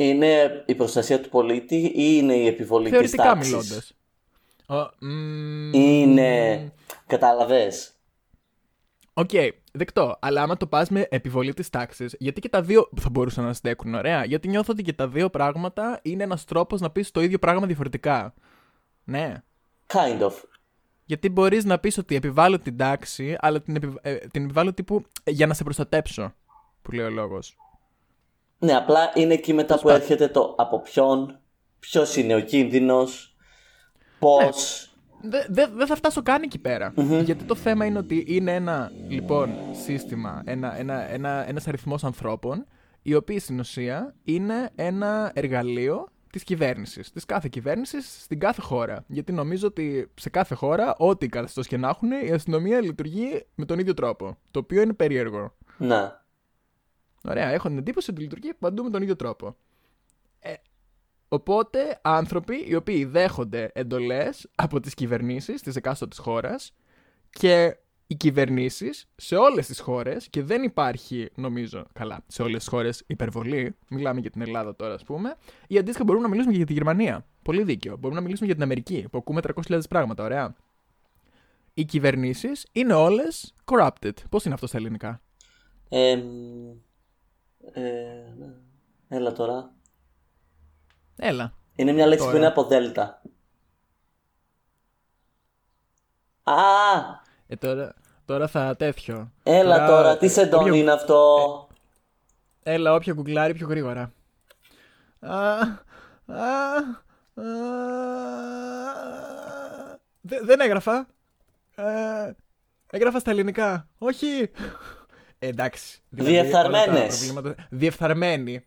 [0.09, 3.83] είναι η προστασία του πολίτη ή είναι η επιβολή της τάξης; Θεωρητικά
[4.67, 4.93] μιλώντας.
[5.73, 6.73] Είναι.
[7.07, 7.93] Κατάλαβες.
[9.13, 10.17] OK, okay, δεκτό.
[10.21, 13.53] Αλλά άμα το πας με επιβολή της τάξης, γιατί και τα δύο θα μπορούσαν να
[13.53, 14.25] στέκουν, ωραία.
[14.25, 17.67] Γιατί νιώθω ότι και τα δύο πράγματα είναι ένας τρόπος να πεις το ίδιο πράγμα
[17.67, 18.35] διαφορετικά.
[19.05, 19.35] Ναι.
[19.87, 20.33] Kind of.
[21.05, 23.95] Γιατί μπορείς να πεις ότι επιβάλλω την τάξη, αλλά την, επιβ...
[24.01, 26.35] ε, την επιβάλλω τύπου ε, για να σε προστατέψω.
[26.83, 27.57] Που λέει ο λόγος.
[28.63, 31.39] Ναι, απλά είναι εκεί μετά που έρχεται το από ποιον,
[31.81, 33.37] ποιος είναι ο κίνδυνος,
[34.19, 34.85] πώς.
[35.23, 35.45] Ναι.
[35.49, 36.61] Δεν δε θα φτάσω καν εκεί
[37.25, 42.67] Γιατί το θέμα είναι ότι είναι ένα λοιπόν σύστημα, ένα, ένα, ένα, ένας αριθμός ανθρώπων,
[43.03, 47.11] οι οποίοι στην ουσία είναι ένα εργαλείο της κυβέρνησης.
[47.11, 49.05] Της κάθε κυβέρνησης στην κάθε χώρα.
[49.07, 53.65] Γιατί νομίζω ότι σε κάθε χώρα, ό,τι καθεστώς και να έχουν, η αστυνομία λειτουργεί με
[53.65, 54.37] τον ίδιο τρόπο.
[54.51, 55.55] Το οποίο είναι περίεργο.
[55.77, 56.13] Ναι.
[57.25, 59.57] Ωραία, έχω την εντύπωση ότι λειτουργεί παντού με τον ίδιο τρόπο.
[60.39, 60.55] Ε,
[61.29, 66.73] οπότε, άνθρωποι οι οποίοι δέχονται εντολές από τις κυβερνήσεις της εκάστοτε χώρας
[67.31, 72.69] και οι κυβερνήσεις σε όλες τις χώρες, και δεν υπάρχει, νομίζω, καλά, σε όλες τις
[72.69, 73.77] χώρες υπερβολή.
[73.89, 75.37] Μιλάμε για την Ελλάδα τώρα, ας πούμε.
[75.67, 77.27] Ή αντίστοιχα μπορούμε να μιλήσουμε και για τη Γερμανία.
[77.43, 77.97] Πολύ δίκαιο.
[77.97, 80.55] Μπορούμε να μιλήσουμε για την Αμερική, που ακούμε 300.000 πράγματα, ωραία.
[81.75, 84.13] Οι κυβερνήσεις είναι όλες corrupted.
[84.31, 85.21] Πώς είναι αυτό στα ελληνικά,
[85.89, 86.23] ε,
[87.73, 87.83] ε,
[89.09, 89.73] Έλα τώρα.
[91.17, 91.53] Έλα.
[91.75, 93.23] Είναι μια λέξη που είναι από δέλτα.
[96.43, 96.55] Α!
[97.47, 97.95] Ε, τώρα,
[98.25, 99.33] τώρα θα τέτοιο.
[99.43, 100.75] Έλα τώρα, τι σε όποιο...
[100.75, 101.69] είναι αυτό;
[102.63, 104.13] Ε, έλα, όποιο κουκλάρει πιο γρήγορα.
[105.21, 105.61] Α,
[106.27, 106.79] α,
[110.23, 111.07] δεν έγραφα.
[111.75, 112.33] Ε,
[112.91, 113.89] έγραφα στα ελληνικά.
[113.99, 114.51] Όχι.
[115.43, 116.01] Ε, εντάξει.
[116.09, 117.35] Δηλαδή, Διεφθαρμένες.
[117.71, 118.65] Διεφθαρμένοι.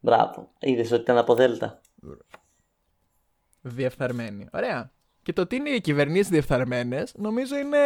[0.00, 0.50] Μπράβο.
[0.58, 1.80] Είδες ότι ήταν από Δέλτα.
[3.60, 4.48] Διεφθαρμένοι.
[4.52, 4.92] Ωραία.
[5.22, 7.78] Και το ότι είναι οι κυβερνήσεις διεφθαρμένες, νομίζω είναι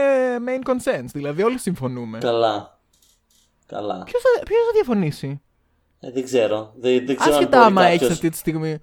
[0.46, 1.04] main consent.
[1.04, 2.18] Δηλαδή, όλοι συμφωνούμε.
[2.18, 2.80] Καλά.
[3.66, 4.02] Καλά.
[4.04, 5.40] Ποιος θα, ποιος θα διαφωνήσει;
[6.00, 6.72] Ε, δεν ξέρω.
[6.76, 8.00] Δεν, δεν ξέρω Άσχετα άμα κάποιος...
[8.00, 8.78] έχεις αυτή τη στιγμή.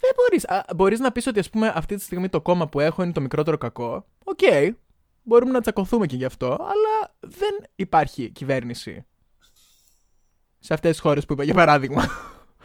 [0.00, 0.46] Δεν μπορείς.
[0.76, 3.20] Μπορείς να πεις ότι ας πούμε, αυτή τη στιγμή το κόμμα που έχω είναι το
[3.20, 4.06] μικρότερο κακό.
[4.24, 4.38] OK.
[4.42, 4.70] Okay.
[5.28, 6.46] Μπορούμε να τσακωθούμε και γι' αυτό.
[6.46, 9.06] Αλλά δεν υπάρχει κυβέρνηση.
[10.58, 12.04] Σε αυτές τις χώρες που είπα, για παράδειγμα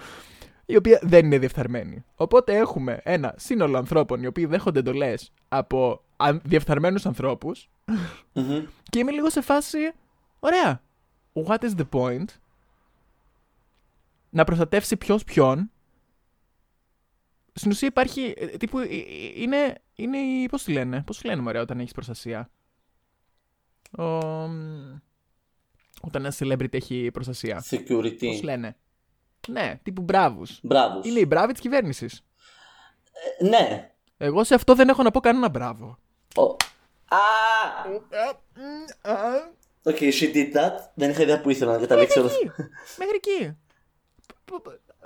[0.65, 2.03] η οποία δεν είναι διεφθαρμένη.
[2.15, 6.03] Οπότε έχουμε ένα σύνολο ανθρώπων οι οποίοι δέχονται εντολές από
[6.43, 7.05] διεφθαρμένους
[8.83, 9.77] και είμαι λίγο σε φάση.
[10.39, 10.81] Ωραία.
[11.33, 12.25] What is the point?
[14.29, 15.71] Να προστατεύσει ποιος ποιον.
[17.53, 18.33] Στην ουσία υπάρχει.
[18.37, 19.81] Ε, τύπου, ε, ε, είναι.
[19.95, 22.49] είναι Πώς τη λένε, Πώς τη λένε, ωραία, όταν έχεις προστασία.
[23.97, 24.03] Ο,
[26.01, 27.63] όταν ένα celebrity έχει προστασία.
[27.69, 28.25] Security.
[28.25, 28.75] Πώς λένε.
[29.47, 30.59] Ναι, τύπου μπράβους.
[30.63, 31.05] Μπράβους.
[31.05, 32.23] Είναι οι μπράβοι της κυβέρνησης.
[33.39, 33.91] Ε, ναι.
[34.17, 35.97] Εγώ σε αυτό δεν έχω να πω κανένα μπράβο.
[37.07, 37.17] Α!
[39.83, 40.71] OK, she did that.
[40.93, 42.21] Δεν είχα ιδέα που ήθελα να καταλήξω.
[42.97, 43.57] Μέχρι εκεί.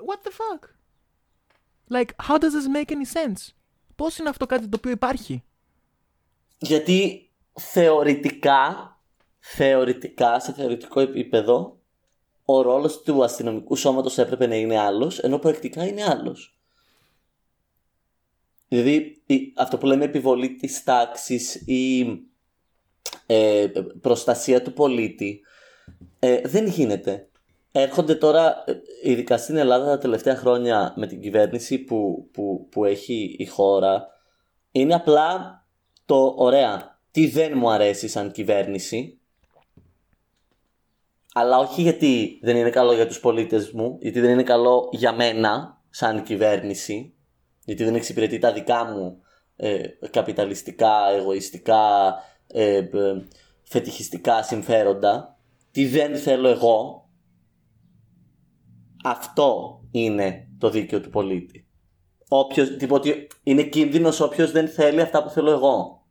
[0.07, 0.69] What the fuck?
[1.89, 3.53] Like, how does this make any sense?
[3.95, 5.43] Πώς είναι αυτό κάτι το οποίο υπάρχει;
[6.57, 8.97] Γιατί θεωρητικά,
[9.39, 11.79] θεωρητικά, σε θεωρητικό επίπεδο,
[12.45, 16.59] ο ρόλος του αστυνομικού σώματος έπρεπε να είναι άλλος, ενώ πρακτικά είναι άλλος.
[18.67, 19.21] Δηλαδή
[19.55, 22.05] αυτό που λέμε επιβολή της τάξης ή
[23.25, 23.67] ε,
[24.01, 25.41] προστασία του πολίτη
[26.19, 27.29] ε, δεν γίνεται.
[27.81, 32.85] Έρχονται τώρα, ε, ειδικά στην Ελλάδα τα τελευταία χρόνια με την κυβέρνηση που, που, που
[32.85, 34.07] έχει η χώρα,
[34.71, 35.61] είναι απλά
[36.05, 36.99] το ωραία.
[37.11, 39.17] Τι δεν μου αρέσει σαν κυβέρνηση
[41.39, 45.13] αλλά όχι γιατί δεν είναι καλό για τους πολίτες μου, γιατί δεν είναι καλό για
[45.13, 47.13] μένα σαν κυβέρνηση,
[47.65, 49.21] γιατί δεν εξυπηρετεί τα δικά μου
[49.55, 52.15] ε, καπιταλιστικά, εγωιστικά,
[52.47, 52.81] ε,
[53.63, 55.37] φετιχιστικά συμφέροντα,
[55.71, 57.06] τι δεν θέλω εγώ,
[59.09, 61.67] αυτό είναι το δίκαιο του πολίτη.
[62.27, 66.05] Όποιος, ότι είναι κίνδυνος όποιος δεν θέλει αυτά που θέλω εγώ.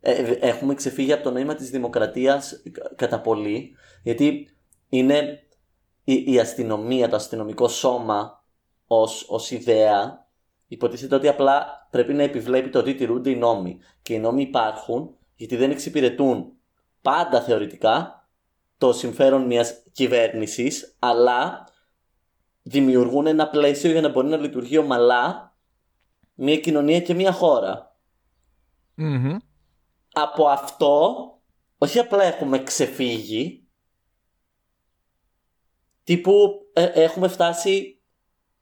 [0.00, 2.62] Ε, έχουμε ξεφύγει από το νόημα της δημοκρατίας
[2.96, 4.48] κατά πολύ, γιατί
[4.88, 5.42] είναι
[6.04, 8.44] η, η αστυνομία, το αστυνομικό σώμα
[8.86, 10.26] ως, ως ιδέα
[10.66, 13.78] υποτίθεται ότι απλά πρέπει να επιβλέπει το ότι τηρούνται οι νόμοι.
[14.02, 16.52] Και οι νόμοι υπάρχουν γιατί δεν εξυπηρετούν
[17.02, 18.28] πάντα θεωρητικά
[18.78, 21.66] το συμφέρον μιας κυβέρνησης, αλλά
[22.62, 25.56] δημιουργούν ένα πλαίσιο για να μπορεί να λειτουργεί ομαλά
[26.34, 27.96] μια κοινωνία και μια χωρα
[30.12, 31.14] Από αυτό,
[31.78, 33.66] όχι απλά έχουμε ξεφύγει,
[36.04, 36.32] τύπου
[36.72, 38.00] ε, έχουμε φτάσει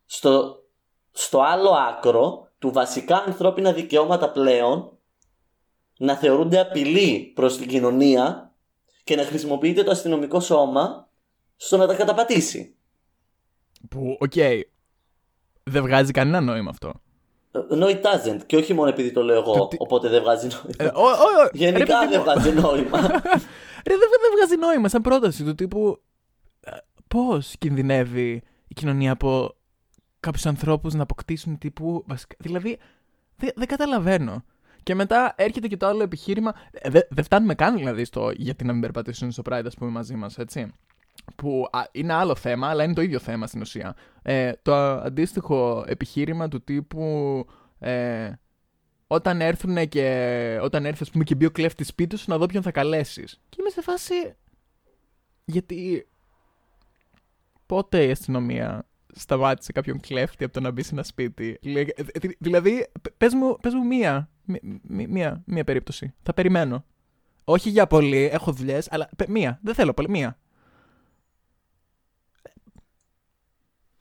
[0.06, 0.62] στο,
[1.11, 4.98] στο άλλο άκρο του βασικά ανθρώπινα δικαιώματα πλέον
[5.98, 8.54] να θεωρούνται απειλή προς την κοινωνία
[9.04, 11.09] και να χρησιμοποιείται το αστυνομικό σώμα
[11.56, 12.75] στο να τα καταπατήσει.
[13.88, 14.60] Που, OK, okay,
[15.62, 16.92] δεν βγάζει κανένα νόημα αυτό.
[17.70, 18.40] No, it doesn't.
[18.46, 20.92] Και όχι μόνο επειδή το λέω εγώ, οπότε δεν βγάζει νόημα.
[20.92, 23.00] Ε, Γενικά δεν βγάζει νόημα.
[23.86, 26.02] Ρε, δεν βγάζει νόημα σαν πρόταση του τύπου
[26.60, 26.70] ε,
[27.08, 29.54] πώς κινδυνεύει η κοινωνία από
[30.20, 32.04] κάποιους ανθρώπους να αποκτήσουν τύπου.
[32.38, 32.78] Δηλαδή,
[33.36, 34.44] δεν καταλαβαίνω.
[34.82, 36.54] Και μετά έρχεται και το άλλο επιχείρημα.
[36.70, 39.90] Ε, δεν δε φτάνουμε καν δηλαδή στο γιατί να μην περπατήσουν στο Pride, ας πούμε,
[39.90, 40.72] μαζί μας, έτσι
[41.36, 43.96] που είναι άλλο θέμα, αλλά είναι το ίδιο θέμα στην ουσία.
[44.22, 47.46] Ε, το αντίστοιχο επιχείρημα του τύπου
[47.78, 48.30] ε,
[49.06, 52.46] όταν έρθουν και όταν έρθει ας πούμε, και μπει ο κλέφτης σπίτι σου να δω
[52.46, 53.40] ποιον θα καλέσεις.
[53.48, 54.14] Και είμαι σε φάση
[55.44, 56.06] γιατί
[57.66, 61.58] πότε η αστυνομία σταμάτησε κάποιον κλέφτη από το να μπει σε ένα σπίτι;
[62.38, 62.86] Δηλαδή,
[63.16, 64.30] πες μου, πες μου μία,
[64.82, 66.14] μία, μία περίπτωση.
[66.22, 66.84] Θα περιμένω.
[67.44, 69.58] Όχι για πολύ, έχω δουλειές, αλλά μία.
[69.62, 70.38] Δεν θέλω πολύ, μία.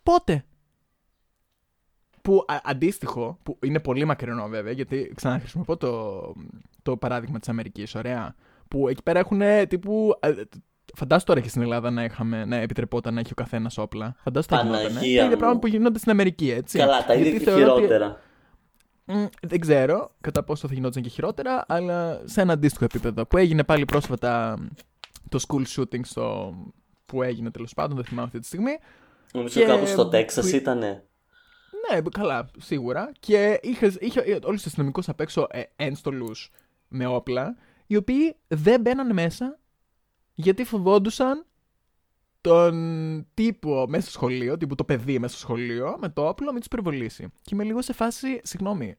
[0.06, 0.46] Πότε;
[2.22, 6.34] Που αντίστοιχο, που είναι πολύ μακρινό βέβαια, γιατί ξαναχρησιμοποιώ το,
[6.82, 8.36] το παράδειγμα της Αμερικής, ωραία,
[8.68, 10.20] που εκεί πέρα έχουν τύπου...
[10.96, 14.16] Φαντάσου τώρα και στην Ελλάδα να, είχαμε, να επιτρεπόταν να έχει ο καθένας όπλα.
[14.24, 14.94] Φαντάσου θα γινόταν.
[14.94, 16.78] Τα ίδια πράγματα που γίνονται στην Αμερική, έτσι.
[16.78, 18.20] Καλά, τα ίδια και χειρότερα.
[19.42, 23.26] δεν ξέρω κατά πόσο θα γινόταν και χειρότερα, αλλά σε ένα αντίστοιχο επίπεδο.
[23.26, 24.58] Που έγινε πάλι πρόσφατα
[25.30, 26.56] το school shooting στο...
[27.06, 28.78] που έγινε τέλος πάντων, δεν θυμάμαι αυτή τη στιγμή.
[29.36, 29.66] Νομίζω και...
[29.66, 30.56] κάπου στο Τέξας που...
[30.56, 31.04] ήτανε.
[31.92, 33.12] Ναι, καλά, σίγουρα.
[33.20, 36.32] Και είχε, είχε όλου του αστυνομικού απ' έξω ε, ένστολου
[36.88, 37.56] με όπλα,
[37.88, 39.60] οι οποίοι δεν μπαίνανε μέσα
[40.34, 41.46] γιατί φοβόντουσαν
[42.42, 46.60] τον τύπο μέσα στο σχολείο, τύπου το παιδί μέσα στο σχολείο, με το όπλο, μην
[46.60, 47.28] τους πυροβολήσει.
[47.42, 48.98] Και είμαι λίγο σε φάση, συγγνώμη.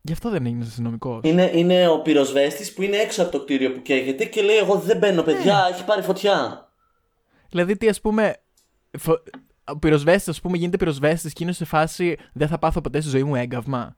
[0.00, 1.20] Γι' αυτό δεν έγινε αστυνομικός.
[1.24, 4.74] Είναι, είναι ο πυροσβέστης που είναι έξω από το κτίριο που καίγεται και λέει: Εγώ
[4.78, 5.74] δεν μπαίνω, παιδιά, ναι.
[5.74, 6.67] έχει πάρει φωτιά.
[7.48, 8.42] Δηλαδή, τι ας πούμε.
[8.98, 9.22] Φο...
[9.70, 13.10] Ο πυροσβέστης, ας πούμε, γίνεται πυροσβέστης και είναι σε φάση δεν θα πάθω ποτέ στη
[13.10, 13.96] ζωή μου έγκαυμα.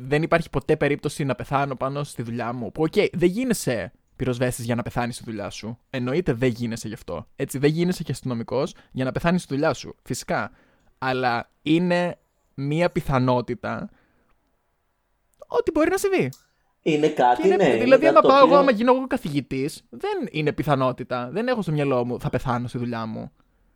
[0.00, 2.72] Δεν υπάρχει ποτέ περίπτωση να πεθάνω πάνω στη δουλειά μου.
[2.72, 5.78] Που, OK, okay, δεν γίνεσαι πυροσβέστης για να πεθάνεις στη δουλειά σου.
[5.90, 7.26] Εννοείται δεν γίνεσαι γι' αυτό.
[7.36, 9.94] Έτσι, δεν γίνεσαι και αστυνομικός για να πεθάνεις στη δουλειά σου.
[10.02, 10.50] Φυσικά.
[10.98, 12.18] Αλλά είναι
[12.54, 13.90] μία πιθανότητα
[15.46, 16.30] ότι μπορεί να συμβεί.
[16.82, 17.76] Είναι κάτι, είναι, ναι.
[17.76, 21.28] Δηλαδή, άμα πάω εγώ, άμα γίνω εγώ καθηγητής, δεν είναι πιθανότητα.
[21.32, 23.32] Δεν έχω στο μυαλό μου θα πεθάνω στη δουλειά μου.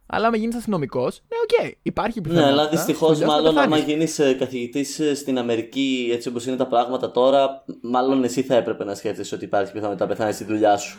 [0.06, 2.54] Αλλά άμα γίνεις αστυνομικός, ναι, OK, okay, υπάρχει πιθανότητα.
[2.54, 6.66] Ναι, αλλά δυστυχώς, μάλλον άμα γίνεις ε, καθηγητής ε, στην Αμερική, έτσι όπως είναι τα
[6.66, 10.76] πράγματα τώρα, μάλλον εσύ θα έπρεπε να σκέφτεσαι ότι υπάρχει πιθανότητα να πεθάνεις στη δουλειά
[10.76, 10.98] σου.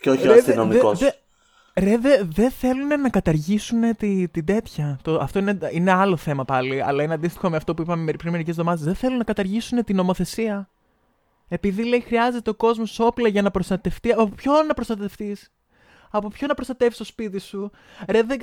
[0.00, 1.00] Και όχι Ρε, ο αστυνομικός.
[1.80, 4.98] Ρε, δεν δε θέλουν να καταργήσουν τη, την τέτοια.
[5.02, 8.30] Το, αυτό είναι, είναι άλλο θέμα πάλι, αλλά είναι αντίστοιχο με αυτό που είπαμε πριν
[8.30, 8.84] μερικές εβδομάδες.
[8.84, 10.68] Δεν θέλουν να καταργήσουν την νομοθεσία.
[11.48, 14.12] Επειδή λέει χρειάζεται ο κόσμος όπλα για να προστατευτεί.
[14.12, 15.52] Από ποιον να προστατευτείς,
[16.10, 17.70] Από ποιον να προστατεύσει το σπίτι σου;
[18.08, 18.38] Ρε, δεν.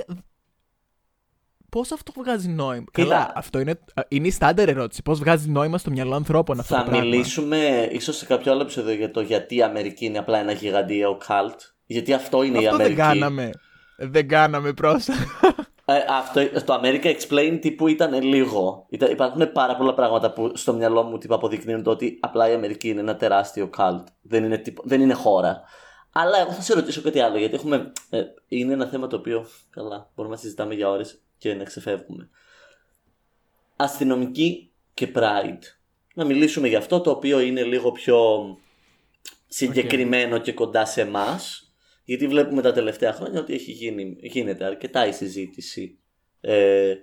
[1.69, 5.01] Πώς αυτό βγάζει νόημα; Καλά, αυτό είναι, είναι η στάνταρ ερώτηση.
[5.01, 8.61] Πώς βγάζει νόημα στο μυαλό ανθρώπων αυτό Θα το πράγμα; μιλήσουμε ίσως σε κάποιο άλλο
[8.61, 11.59] επεισόδιο για το γιατί η Αμερική είναι απλά ένα γιγαντιαίο καλτ.
[11.85, 12.95] Γιατί αυτό είναι αυτό η Αμερική.
[12.95, 13.49] Δεν κάναμε.
[13.97, 15.13] Δεν κάναμε πρόστα.
[15.85, 18.87] Ε, αυτό, το America Explained τύπου ήταν λίγο.
[18.89, 22.89] υπάρχουν πάρα πολλά πράγματα που στο μυαλό μου τύπου αποδεικνύουν το ότι απλά η Αμερική
[22.89, 24.03] είναι ένα τεράστιο cult.
[24.21, 25.61] Δεν είναι, τύπου, δεν είναι χώρα.
[26.11, 29.45] Αλλά εγώ θα σε ρωτήσω κάτι άλλο, γιατί έχουμε, ε, είναι ένα θέμα το οποίο,
[29.69, 32.29] καλά, μπορούμε να συζητάμε για ώρες και να ξεφεύγουμε.
[33.75, 35.61] Αστυνομική και Pride.
[36.13, 38.17] Να μιλήσουμε για αυτό το οποίο είναι λίγο πιο
[39.47, 41.70] συγκεκριμένο και κοντά σε εμάς.
[42.11, 45.99] Γιατί βλέπουμε τα τελευταία χρόνια ότι έχει γίνει, γίνεται αρκετά η συζήτηση
[46.41, 46.95] ε,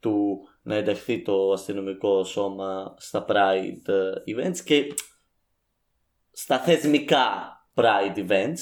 [0.00, 3.90] του να ενταχθεί το αστυνομικό σώμα στα Pride
[4.34, 4.94] events και
[6.32, 8.58] στα θεσμικά Pride events.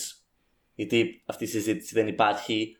[0.74, 2.76] Γιατί αυτή η συζήτηση δεν υπάρχει.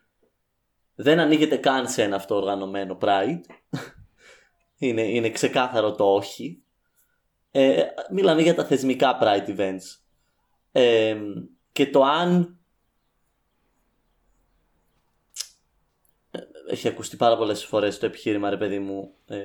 [0.95, 3.41] Δεν ανοίγεται καν σε ένα αυτό οργανωμένο Pride.
[4.77, 6.63] Είναι, είναι ξεκάθαρο το όχι.
[7.51, 10.01] Ε, μιλάμε για τα θεσμικά Pride events.
[10.71, 11.17] Ε,
[11.71, 12.58] και το αν
[16.69, 19.37] έχει ακουστεί πάρα πολλές φορές το επιχείρημα, ρε παιδί μου, ε,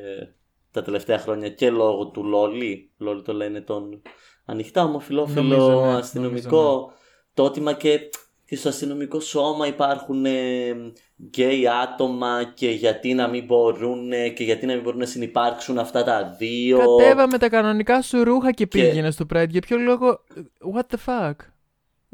[0.71, 2.91] τα τελευταία χρόνια και λόγω του Λόλι.
[2.99, 4.03] Λόλι το λένε τον
[4.45, 6.87] ανοιχτά ομοφυλόφιλο ναι, αστυνομικό.
[6.89, 6.95] Ναι.
[7.35, 8.01] Το ότι και,
[8.45, 10.33] και στο αστυνομικό σώμα υπάρχουν ε,
[11.23, 16.05] γκέι άτομα και γιατί να μην μπορούν και γιατί να μην μπορούν να συνεπάρξουν αυτά
[16.05, 16.79] τα δύο.
[16.79, 18.67] Κατέβαμε τα κανονικά σου ρούχα και, και...
[18.67, 19.49] πήγαινε στο Pride.
[19.49, 20.21] Για ποιο λόγο.
[20.75, 21.35] What the fuck;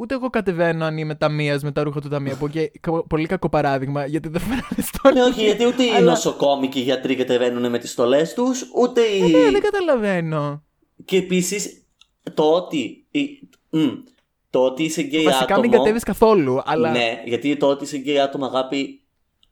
[0.01, 2.39] Ούτε εγώ κατεβαίνω αν είμαι ταμείας με τα ρούχα του ταμεία.
[2.51, 2.73] Και
[3.09, 5.19] πολύ κακό παράδειγμα, γιατί δεν φέρνει στόλες.
[5.19, 9.01] Ναι, όχι, γιατί ούτε οι νοσοκόμοι και οι γιατροί κατεβαίνουν με τις στολές τους, ούτε
[9.01, 9.35] οι.
[9.35, 10.65] Ε, ναι, δεν καταλαβαίνω.
[11.05, 11.87] Και επίσης
[12.35, 13.07] το ότι.
[14.51, 15.35] το ότι είσαι γκέι άτομο.
[15.35, 16.61] Βασικά μην κατέβεις καθόλου.
[16.65, 16.91] Αλλά...
[16.91, 19.03] Ναι, γιατί το ότι είσαι γκέι άτομο, αγάπη,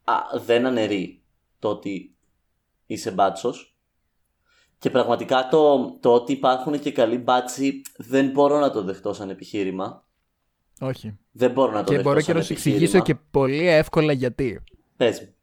[0.04, 1.22] α, δεν αναιρεί
[1.58, 2.16] το ότι
[2.86, 3.76] είσαι μπάτσος.
[4.78, 9.30] Και πραγματικά το, το ότι υπάρχουν και καλοί μπάτσοι δεν μπορώ να το δεχτώ σαν
[9.30, 10.06] επιχείρημα.
[10.80, 11.18] Όχι.
[11.32, 14.60] Δεν μπορώ να το Και μπορώ και να σου εξηγήσω και πολύ εύκολα γιατί.
[14.96, 15.34] Πες μου.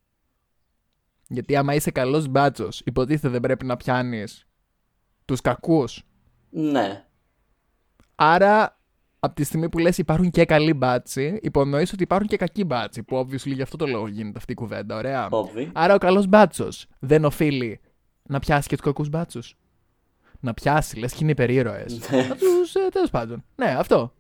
[1.28, 4.48] Γιατί άμα είσαι καλός μπάτσος, υποτίθεται δεν πρέπει να πιάνεις
[5.26, 6.04] τους κακούς.
[6.50, 7.06] Ναι.
[8.16, 8.80] Άρα,
[9.20, 13.04] από τη στιγμή που λες υπάρχουν και καλοί μπάτσοι, υπονοείς ότι υπάρχουν και κακοί μπάτσοι.
[13.04, 15.30] Που obviously γι' αυτό το λόγο γίνεται αυτή η κουβέντα, ωραία.
[15.74, 17.80] Άρα ο καλός μπάτσος δεν οφείλει
[18.24, 19.58] να πιάσει και τους κακούς μπάτσους.
[20.40, 22.10] Να πιάσει, λες και είναι υπερήρωες.
[22.10, 22.18] Ναι.
[22.28, 22.76] να τους.
[22.76, 23.44] Ε, τέλος πάντων.
[23.56, 24.14] Ναι, αυτό.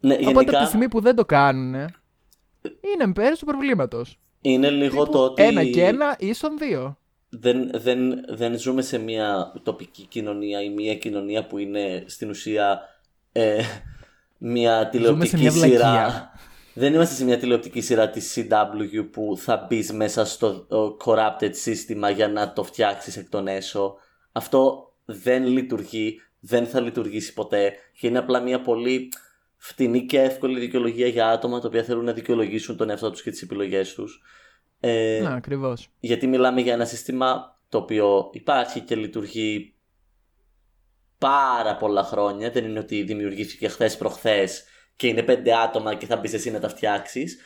[0.00, 0.30] Ναι, γενικά...
[0.30, 1.74] Οπότε από τη στιγμή που δεν το κάνουν,
[2.80, 4.18] είναι πέρα του προβλήματος.
[4.40, 5.42] Είναι λίγο το ότι.
[5.42, 6.98] Ένα και ένα ίσον δύο.
[7.28, 12.80] Δεν, δεν, δεν ζούμε σε μια τοπική κοινωνία ή μια κοινωνία που είναι στην ουσία
[13.32, 13.62] ε,
[14.38, 16.30] μια τηλεοπτική μια σειρά.
[16.74, 20.66] Δεν είμαστε σε μια τηλεοπτική σειρά της CW που θα μπεις μέσα στο
[21.04, 23.94] corrupted σύστημα για να το φτιάξεις εκ των έσω.
[24.32, 29.08] Αυτό δεν λειτουργεί, δεν θα λειτουργήσει ποτέ και είναι απλά μια πολύ
[29.62, 33.30] φτηνή και εύκολη δικαιολογία για άτομα τα οποία θέλουν να δικαιολογήσουν τον εαυτό τους και
[33.30, 34.22] τις επιλογές τους.
[34.80, 35.88] Ε, να, ακριβώς.
[36.00, 39.74] Γιατί μιλάμε για ένα σύστημα το οποίο υπάρχει και λειτουργεί
[41.18, 42.50] πάρα πολλά χρόνια.
[42.50, 44.64] Δεν είναι ότι δημιουργήθηκε χθες προχθές
[44.96, 47.38] και είναι πέντε άτομα και θα μπεις εσύ να τα φτιάξεις.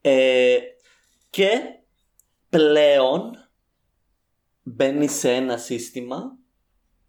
[0.00, 0.58] Ε,
[1.30, 1.48] και
[2.48, 3.30] πλέον
[4.62, 6.38] μπαίνει σε ένα σύστημα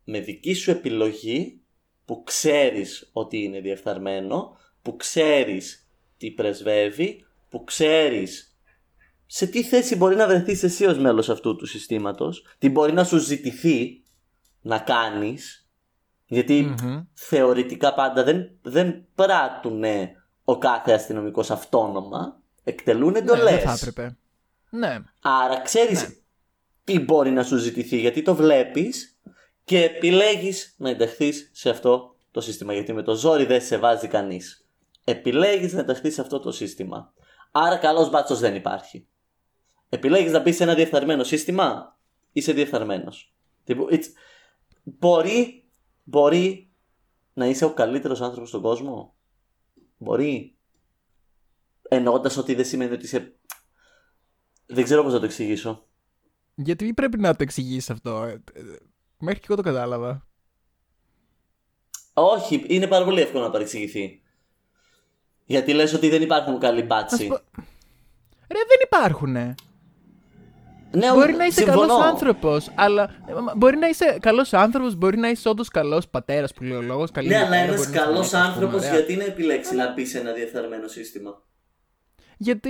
[0.04, 1.63] με δική σου επιλογή
[2.06, 5.88] που ξέρεις ότι είναι διεφθαρμένο, που ξέρεις
[6.18, 8.58] τι πρεσβεύει, που ξέρεις
[9.26, 13.04] σε τι θέση μπορεί να βρεθείς εσύ ως μέλος αυτού του συστήματος, τι μπορεί να
[13.04, 14.04] σου ζητηθεί
[14.62, 15.68] να κάνεις,
[17.14, 19.84] θεωρητικά πάντα δεν, δεν πράττουν
[20.44, 23.44] ο κάθε αστυνομικός αυτόνομα, εκτελούν εντολές.
[23.44, 24.18] Ναι, δεν θα έπρεπε.
[24.70, 25.00] Ναι.
[25.22, 26.16] Άρα ξέρεις ναι.
[26.84, 29.20] τι μπορεί να σου ζητηθεί, γιατί το βλέπεις
[29.64, 34.08] και επιλέγεις να ενταχθείς σε αυτό το σύστημα γιατί με το ζόρι δεν σε βάζει
[34.08, 34.68] κανείς.
[35.04, 37.14] Επιλέγεις να ενταχθείς σε αυτό το σύστημα.
[37.52, 39.08] Άρα καλός μπάτσος δεν υπάρχει.
[39.90, 41.98] Επιλέγεις να μπεις σε ένα διεφθαρμένο σύστημα
[42.32, 43.34] είσαι διεφθαρμένος.
[44.84, 45.70] Μπορεί,
[46.04, 46.72] μπορεί
[47.34, 49.16] να είσαι ο καλύτερος άνθρωπος στον κόσμο.
[49.98, 50.58] Μπορεί.
[51.90, 53.36] Εννοώντας ότι δεν σημαίνει ότι είσαι...
[54.66, 55.88] Δεν ξέρω πώς να το εξηγήσω.
[56.56, 58.38] Γιατί πρέπει να το εξηγήσει αυτό.
[59.24, 60.26] Ε, Μέχρι και εγώ το κατάλαβα.
[62.14, 64.22] Όχι, είναι πάρα πολύ εύκολο να παρεξηγηθεί.
[65.46, 67.28] Γιατί λες ότι δεν υπάρχουν καλοί μπάτσι.
[68.48, 69.56] Ρε, δεν υπάρχουνε.
[70.92, 73.10] Ναι, μπορεί να είσαι καλός άνθρωπος, αλλά.
[73.56, 77.12] Μπορεί να είσαι καλός άνθρωπος, μπορεί να είσαι όντως καλός πατέρας που λέει ο λόγος.
[77.24, 81.42] Ναι, αλλά ένας καλός άνθρωπος, γιατί να επιλέξει να μπεις σε ένα διεφθαρμένο σύστημα;
[82.38, 82.70] Γιατί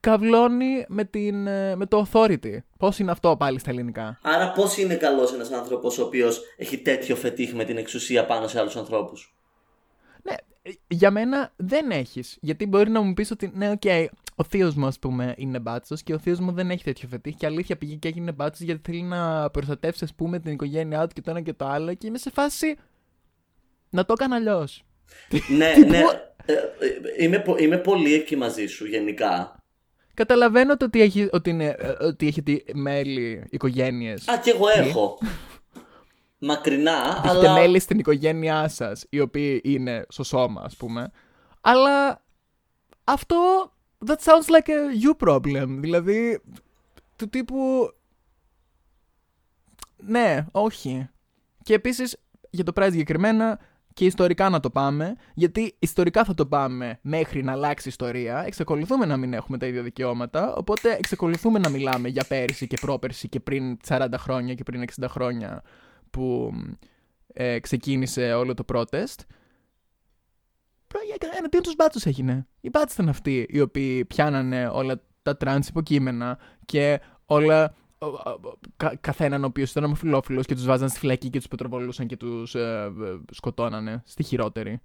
[0.00, 2.56] καυλώνει με, την, ε, με το authority.
[2.78, 6.78] Πώς είναι αυτό πάλι στα ελληνικά; Άρα, πώς είναι καλός ένας άνθρωπος ο οποίος έχει
[6.78, 9.34] τέτοιο φετίχ με την εξουσία πάνω σε άλλους ανθρώπους;
[10.22, 10.34] Ναι,
[10.88, 12.38] για μένα δεν έχεις.
[12.40, 14.06] Γιατί μπορεί να μου πεις ότι ναι, OK, okay,
[14.40, 17.34] ο θείος μου, ας πούμε, είναι μπάτσος και ο θείος μου δεν έχει τέτοιο φετίχ.
[17.34, 21.14] Και αλήθεια πήγε και έγινε μπάτσος γιατί θέλει να προστατεύσει, ας πούμε, την οικογένειά του
[21.14, 21.94] και το ένα και το άλλο.
[21.94, 22.76] Και είμαι σε φάση.
[23.90, 24.84] Να το έκανα αλλιώς.
[25.56, 25.98] ναι, ναι.
[26.44, 29.57] Ε, ε, είμαι, είμαι πολύ εκεί μαζί σου γενικά.
[30.18, 34.28] Καταλαβαίνω το ότι, έχει, ότι, είναι, ε, ότι έχετε μέλη, οικογένειες.
[34.28, 35.18] Α, και εγώ έχω.
[36.38, 37.52] Μακρινά, Έχετε αλλά...
[37.52, 41.10] μέλη στην οικογένειά σας, οι οποίοι είναι στο σώμα, ας πούμε.
[41.60, 42.24] Αλλά
[43.04, 43.36] αυτό
[44.06, 45.66] that sounds like a you problem.
[45.68, 46.42] Δηλαδή,
[47.16, 47.90] του τύπου.
[49.96, 51.08] Ναι, όχι.
[51.62, 52.16] Και επίσης
[52.50, 53.60] για το Pride συγκεκριμένα
[53.98, 58.42] και ιστορικά να το πάμε, γιατί ιστορικά θα το πάμε μέχρι να αλλάξει η ιστορία.
[58.46, 63.28] Εξακολουθούμε να μην έχουμε τα ίδια δικαιώματα, οπότε εξακολουθούμε να μιλάμε για πέρυσι και πρόπερσι
[63.28, 65.62] και πριν 40 χρόνια και πριν 60 χρόνια
[66.10, 66.52] που
[67.32, 69.20] ε, ξεκίνησε όλο το protest.
[71.38, 72.46] Εναντίον τους μπάτσους έγινε.
[72.60, 77.74] Οι μπάτσοι ήταν αυτοί οι οποίοι πιάνανε όλα τα τρανς υποκείμενα και όλα
[78.76, 82.16] κα, καθέναν ο οποίος ήταν ομοφυλόφιλος και τους βάζαν στη φυλακή και τους πετροβολούσαν και
[82.16, 84.80] τους ε, ε, σκοτώνανε στη χειρότερη.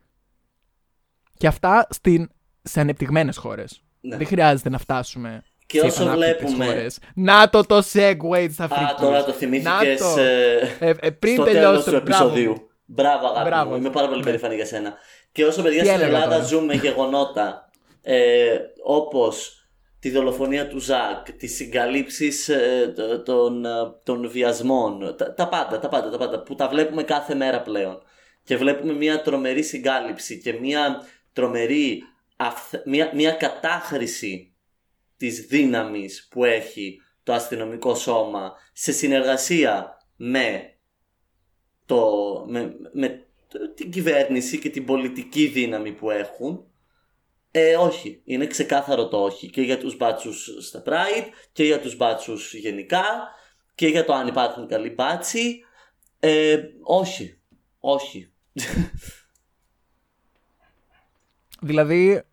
[1.37, 2.29] Και αυτά στην,
[2.61, 3.83] σε ανεπτυγμένες χώρες.
[4.01, 4.17] Ναι.
[4.17, 6.65] Δεν χρειάζεται να φτάσουμε και σε όσο βλέπουμε.
[6.65, 6.99] Χώρες.
[7.15, 8.93] Να το το segue της Αφρικής.
[8.93, 12.67] Α, τώρα το θυμήθηκες ε, ε, πριν στο τέλος του επεισοδίου.
[12.85, 13.69] Μπράβο, αγάπη Μπράβο.
[13.69, 13.77] μου.
[13.77, 14.25] Είμαι πάρα πολύ ναι.
[14.25, 14.93] περήφανη για σένα.
[15.31, 17.69] Και όσο παιδιά στην Ελλάδα ζούμε γεγονότα
[18.01, 19.62] ε, όπως
[20.03, 22.93] τη δολοφονία του Ζακ, τις συγκαλύψεις ε,
[23.25, 23.69] των, ε,
[24.03, 28.01] των βιασμών, τα, τα, πάντα, τα πάντα, τα πάντα, που τα βλέπουμε κάθε μέρα πλέον.
[28.43, 31.01] Και βλέπουμε μια τρομερή συγκάλυψη και μια
[31.33, 32.03] τρομερή,
[32.85, 34.53] μια, μια κατάχρηση
[35.17, 40.77] της δύναμης που έχει το αστυνομικό σώμα σε συνεργασία με,
[41.85, 42.05] το,
[42.47, 43.27] με, με
[43.75, 46.67] την κυβέρνηση και την πολιτική δύναμη που έχουν
[47.55, 48.21] ε, όχι.
[48.23, 49.49] Είναι ξεκάθαρο το όχι.
[49.49, 53.03] Και για τους μπάτσους στα Pride και για τους μπάτσους γενικά
[53.75, 55.59] και για το αν υπάρχουν καλοί μπάτσοι.
[56.19, 57.39] Ε, όχι.
[57.79, 58.31] Όχι.
[61.67, 62.23] δηλαδή,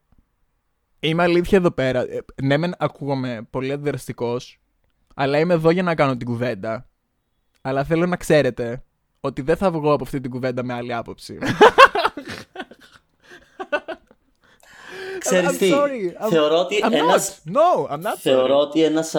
[1.00, 2.00] είμαι αλήθεια εδώ πέρα.
[2.00, 4.60] Ε, ναι, μεν ακούγομαι πολύ αντιδραστικός,
[5.14, 6.88] αλλά είμαι εδώ για να κάνω την κουβέντα.
[7.60, 8.84] Αλλά θέλω να ξέρετε
[9.20, 11.38] ότι δεν θα βγω από αυτή την κουβέντα με άλλη άποψη.
[15.20, 15.72] Ξέρεις τι,
[16.30, 19.14] θεωρώ ότι ένας, no, I'm not θεωρώ ότι ένας,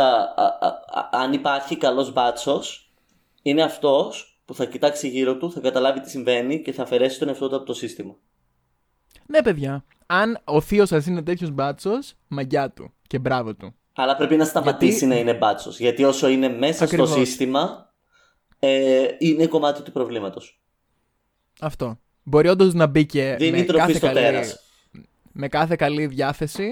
[1.12, 2.92] αν υπάρχει καλός μπάτσος,
[3.42, 7.28] είναι αυτός που θα κοιτάξει γύρω του, θα καταλάβει τι συμβαίνει και θα αφαιρέσει τον
[7.28, 8.16] εαυτό του από το σύστημα.
[9.26, 9.86] Ναι, παιδιά.
[10.06, 13.76] Αν ο θείος σας είναι τέτοιος μπάτσος, μαγιά του και μπράβο του.
[13.94, 15.80] Αλλά πρέπει να σταματήσει να είναι μπάτσος.
[15.80, 17.94] Γιατί όσο είναι μέσα στο σύστημα,
[18.60, 20.62] ε, είναι κομμάτι του προβλήματος.
[21.62, 22.00] Αυτό.
[22.24, 23.36] Μπορεί όντως να μπει και.
[23.40, 24.46] Δίνει τροφή στο καλή
[25.34, 26.68] με κάθε καλή διάθεση,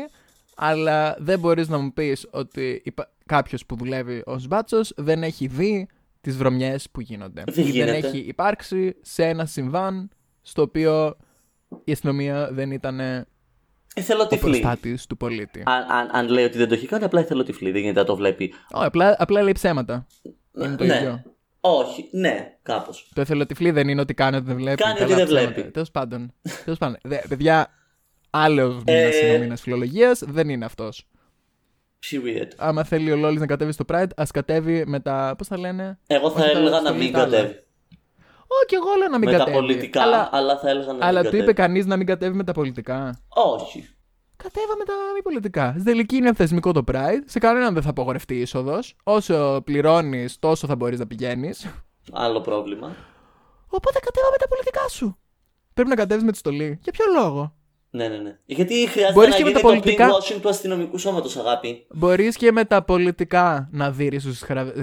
[0.56, 2.84] αλλά δεν μπορείς να μου πεις ότι
[3.26, 5.88] κάποιος που δουλεύει ως μπάτσος δεν έχει δει
[6.22, 7.44] τις βρωμιές που γίνονται.
[7.46, 10.10] Δεν, δεν έχει υπάρξει σε ένα συμβάν
[10.42, 11.16] στο οποίο
[11.84, 13.00] η αστυνομία δεν ήταν
[14.32, 15.64] ο προστάτης του πολίτη.
[15.66, 17.72] Αν, αν, αν, λέει ότι δεν το έχει κάνει, απλά εθελοτυφλή.
[17.72, 18.54] Δεν γίνεται να το βλέπει.
[18.72, 20.08] Όχι, απλά, απλά λέει ψέματα.
[20.64, 20.96] Είναι το ναι.
[20.96, 21.24] ίδιο.
[21.60, 23.12] Όχι, ναι, κάπως.
[23.14, 24.82] Το εθελοτυφλή δεν είναι ότι κάνει ότι δεν βλέπει.
[24.84, 25.64] Κάνει ότι δεν βλέπει.
[25.64, 26.34] Τέλος πάντων.
[26.64, 26.98] Τέλος πάντων.
[27.30, 27.68] παιδιά,
[28.30, 29.26] άλλο μήνας ε...
[29.26, 31.08] είναι ο μήνα φιλολογίας, δεν είναι αυτός.
[32.12, 32.48] Period.
[32.58, 35.36] Άμα θέλει ο Λόλι να κατέβει στο Pride, ας κατέβει με τα.
[35.38, 37.64] Πώς θα λένε; Εγώ θα έλεγα να μην κατέβει.
[38.64, 39.52] Όχι, εγώ λέω να μην με κατέβει.
[39.52, 42.06] Με τα πολιτικά, αλλά, αλλά θα έλεγα να αλλά μην του είπε κανείς να μην
[42.06, 43.90] κατέβει με τα πολιτικά; Όχι.
[44.36, 45.70] Κατέβα με τα μη πολιτικά.
[45.70, 47.22] Στην τελική είναι θεσμικό το Pride.
[47.26, 48.96] Σε κανέναν δεν θα απογορευτεί η είσοδος.
[49.04, 51.68] Όσο πληρώνεις, τόσο θα μπορείς να πηγαίνεις.
[52.12, 52.96] Άλλο πρόβλημα.
[53.68, 55.18] Οπότε κατέβα με τα πολιτικά σου.
[55.74, 56.80] Πρέπει να κατέβεις με τη στολή.
[56.82, 57.56] Για ποιο λόγο;
[57.92, 58.38] Ναι, ναι, ναι.
[58.46, 60.08] Γιατί χρειάζεται Μπορείς να γίνει το πολιτικά...
[60.08, 61.86] greenwashing του αστυνομικού σώματος, αγάπη.
[61.90, 64.36] Μπορείς και με τα πολιτικά να δει του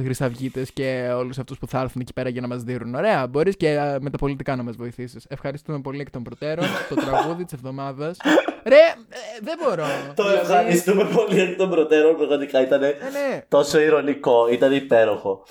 [0.03, 2.95] χρυσαυγίτες και όλους αυτούς που θα έρθουν εκεί πέρα για να μας δίνουν.
[2.95, 3.27] Ωραία.
[3.27, 5.27] Μπορείς και με τα πολιτικά να μας βοηθήσεις.
[5.29, 6.67] Ευχαριστούμε πολύ εκ των προτέρων.
[6.89, 8.17] το τραγούδι της εβδομάδας.
[8.65, 9.87] Ρε, ε, δεν μπορώ.
[10.15, 10.41] Το δηλαδή...
[10.41, 12.17] ευχαριστούμε πολύ εκ των προτέρων.
[12.17, 13.45] Πραγματικά ήταν ε, ναι.
[13.49, 14.49] τόσο ηρωνικό.
[14.49, 15.45] Ήταν υπέροχο.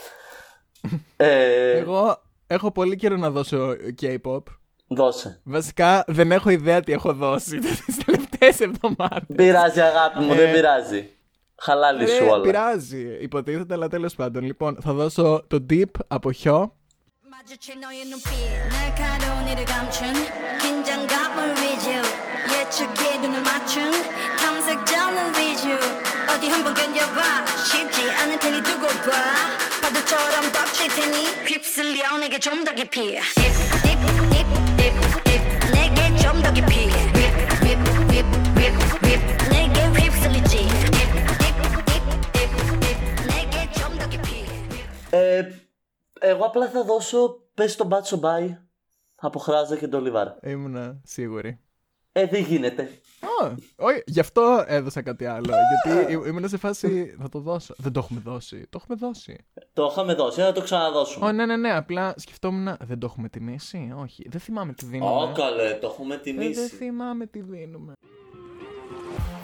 [1.16, 1.78] ε...
[1.78, 4.44] Εγώ έχω πολύ καιρό να δώσω K-pop.
[4.88, 5.42] Δώσε.
[5.44, 9.36] Βασικά δεν έχω ιδέα τι έχω δώσει τις τελευταίες εβδομάδες.
[9.36, 11.10] Πειράζει, αγάπη μου, δεν ε, πειράζει.
[11.56, 12.42] Χαλάλη σου όλα.
[12.42, 14.44] Πειράζει, υποτίθεται, αλλά τέλος πάντων.
[14.44, 16.76] Λοιπόν, θα δώσω το deep από χιό.
[45.18, 45.48] Ε,
[46.20, 48.58] εγώ απλά θα δώσω πες τον Μπάτσο Μπάι
[49.16, 50.40] από Χράζα και τον Λιβάρα.
[50.42, 51.60] Ήμουνα σίγουρη.
[52.12, 52.90] Ε, δεν γίνεται.
[53.76, 55.54] Όχι, γι' αυτό έδωσα κάτι άλλο.
[55.86, 57.16] γιατί ήμουν σε φάση.
[57.22, 57.74] Θα το δώσω.
[57.78, 58.68] Δεν το έχουμε δώσει.
[58.70, 59.46] Το έχουμε δώσει.
[59.74, 61.30] Το είχαμε δώσει, θα το ξαναδώσουμε.
[61.30, 61.76] Oh, ναι, ναι, ναι.
[61.76, 62.78] Απλά σκεφτόμουν.
[62.80, 63.94] Δεν το έχουμε τιμήσει.
[64.02, 64.30] Όχι.
[64.30, 65.12] Δεν θυμάμαι τι δίνουμε.
[65.12, 66.54] Ω, καλέ, το έχουμε τιμήσει.
[66.60, 67.94] δεν θυμάμαι τι δίνουμε.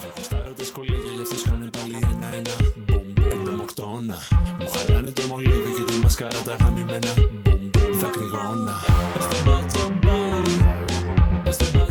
[0.07, 2.49] Έχω στάρω τα σχολεία για αυτούς κάνουν πάλι ένα-ένα
[2.88, 4.17] Μπουμ, εντομοκτώνα
[4.59, 8.76] Μου χαλάνε το μολύβι και τη μασκάρα τα γαμημένα Μπουμ, μπουμ, θα κρυγώνα
[9.17, 11.91] Έστε μπάτσο μπάι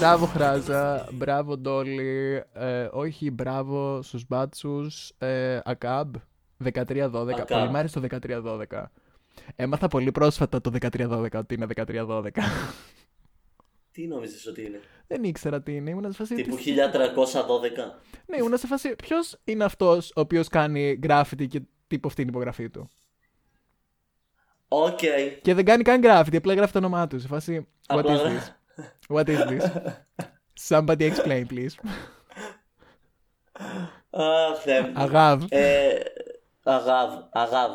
[0.00, 6.14] Μπράβο Χράζα, μπράβο Ντόλι, ε, όχι μπράβο στους μπάτσους, ε, Ακάμπ,
[6.64, 7.46] 13-12, ACAB.
[7.48, 8.90] πολύ μ' άρεσε το 13-12.
[9.56, 12.42] Έμαθα πολύ πρόσφατα το 13-12 ότι είναι 13-12.
[13.92, 16.34] Τι νόμιζες ότι είναι; Δεν ήξερα τι είναι, ήμουν σε φάση...
[16.34, 16.74] Τύπου τι- 1312.
[18.26, 18.96] Ναι, ήμουν σε φάση.
[18.96, 22.90] Ποιος είναι αυτός ο οποίος κάνει graffiti και τύπο αυτή την υπογραφή του;
[24.68, 24.98] Οκ.
[25.42, 27.20] Και δεν κάνει καν graffiti, απλά γράφει το όνομά του.
[27.20, 27.66] Σε φάση.
[27.86, 28.54] What Απλά is γρα- this?
[29.08, 29.70] What is this?
[30.70, 31.74] Somebody explain, please.
[34.10, 34.92] Αχ, Θεέ μου.
[34.96, 35.44] Αγάβ.
[35.48, 35.88] Ε,
[36.62, 37.70] αγάβ, αγάβ.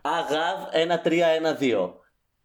[0.00, 1.90] Αγάβ 1-3-1-2.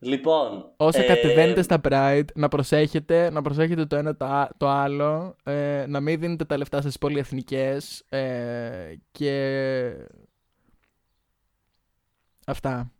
[0.03, 0.71] Λοιπόν.
[0.77, 5.35] Όσα ε, κατεβαίνετε στα Pride, να προσέχετε, να προσέχετε το ένα το, α- το άλλο,
[5.43, 9.93] ε, να μην δίνετε τα λεφτά στις πολυεθνικές ε, και
[12.45, 12.91] αυτά.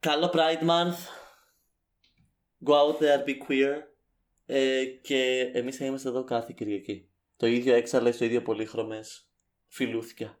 [0.00, 0.96] Καλό Pride Month.
[2.64, 3.82] Go out there, be queer.
[4.46, 7.08] Ε, και εμείς θα είμαστε εδώ κάθε Κυριακή.
[7.36, 9.28] Το ίδιο έξαλες, το ίδιο πολύχρωμες.
[9.68, 10.39] Φιλούθηκια.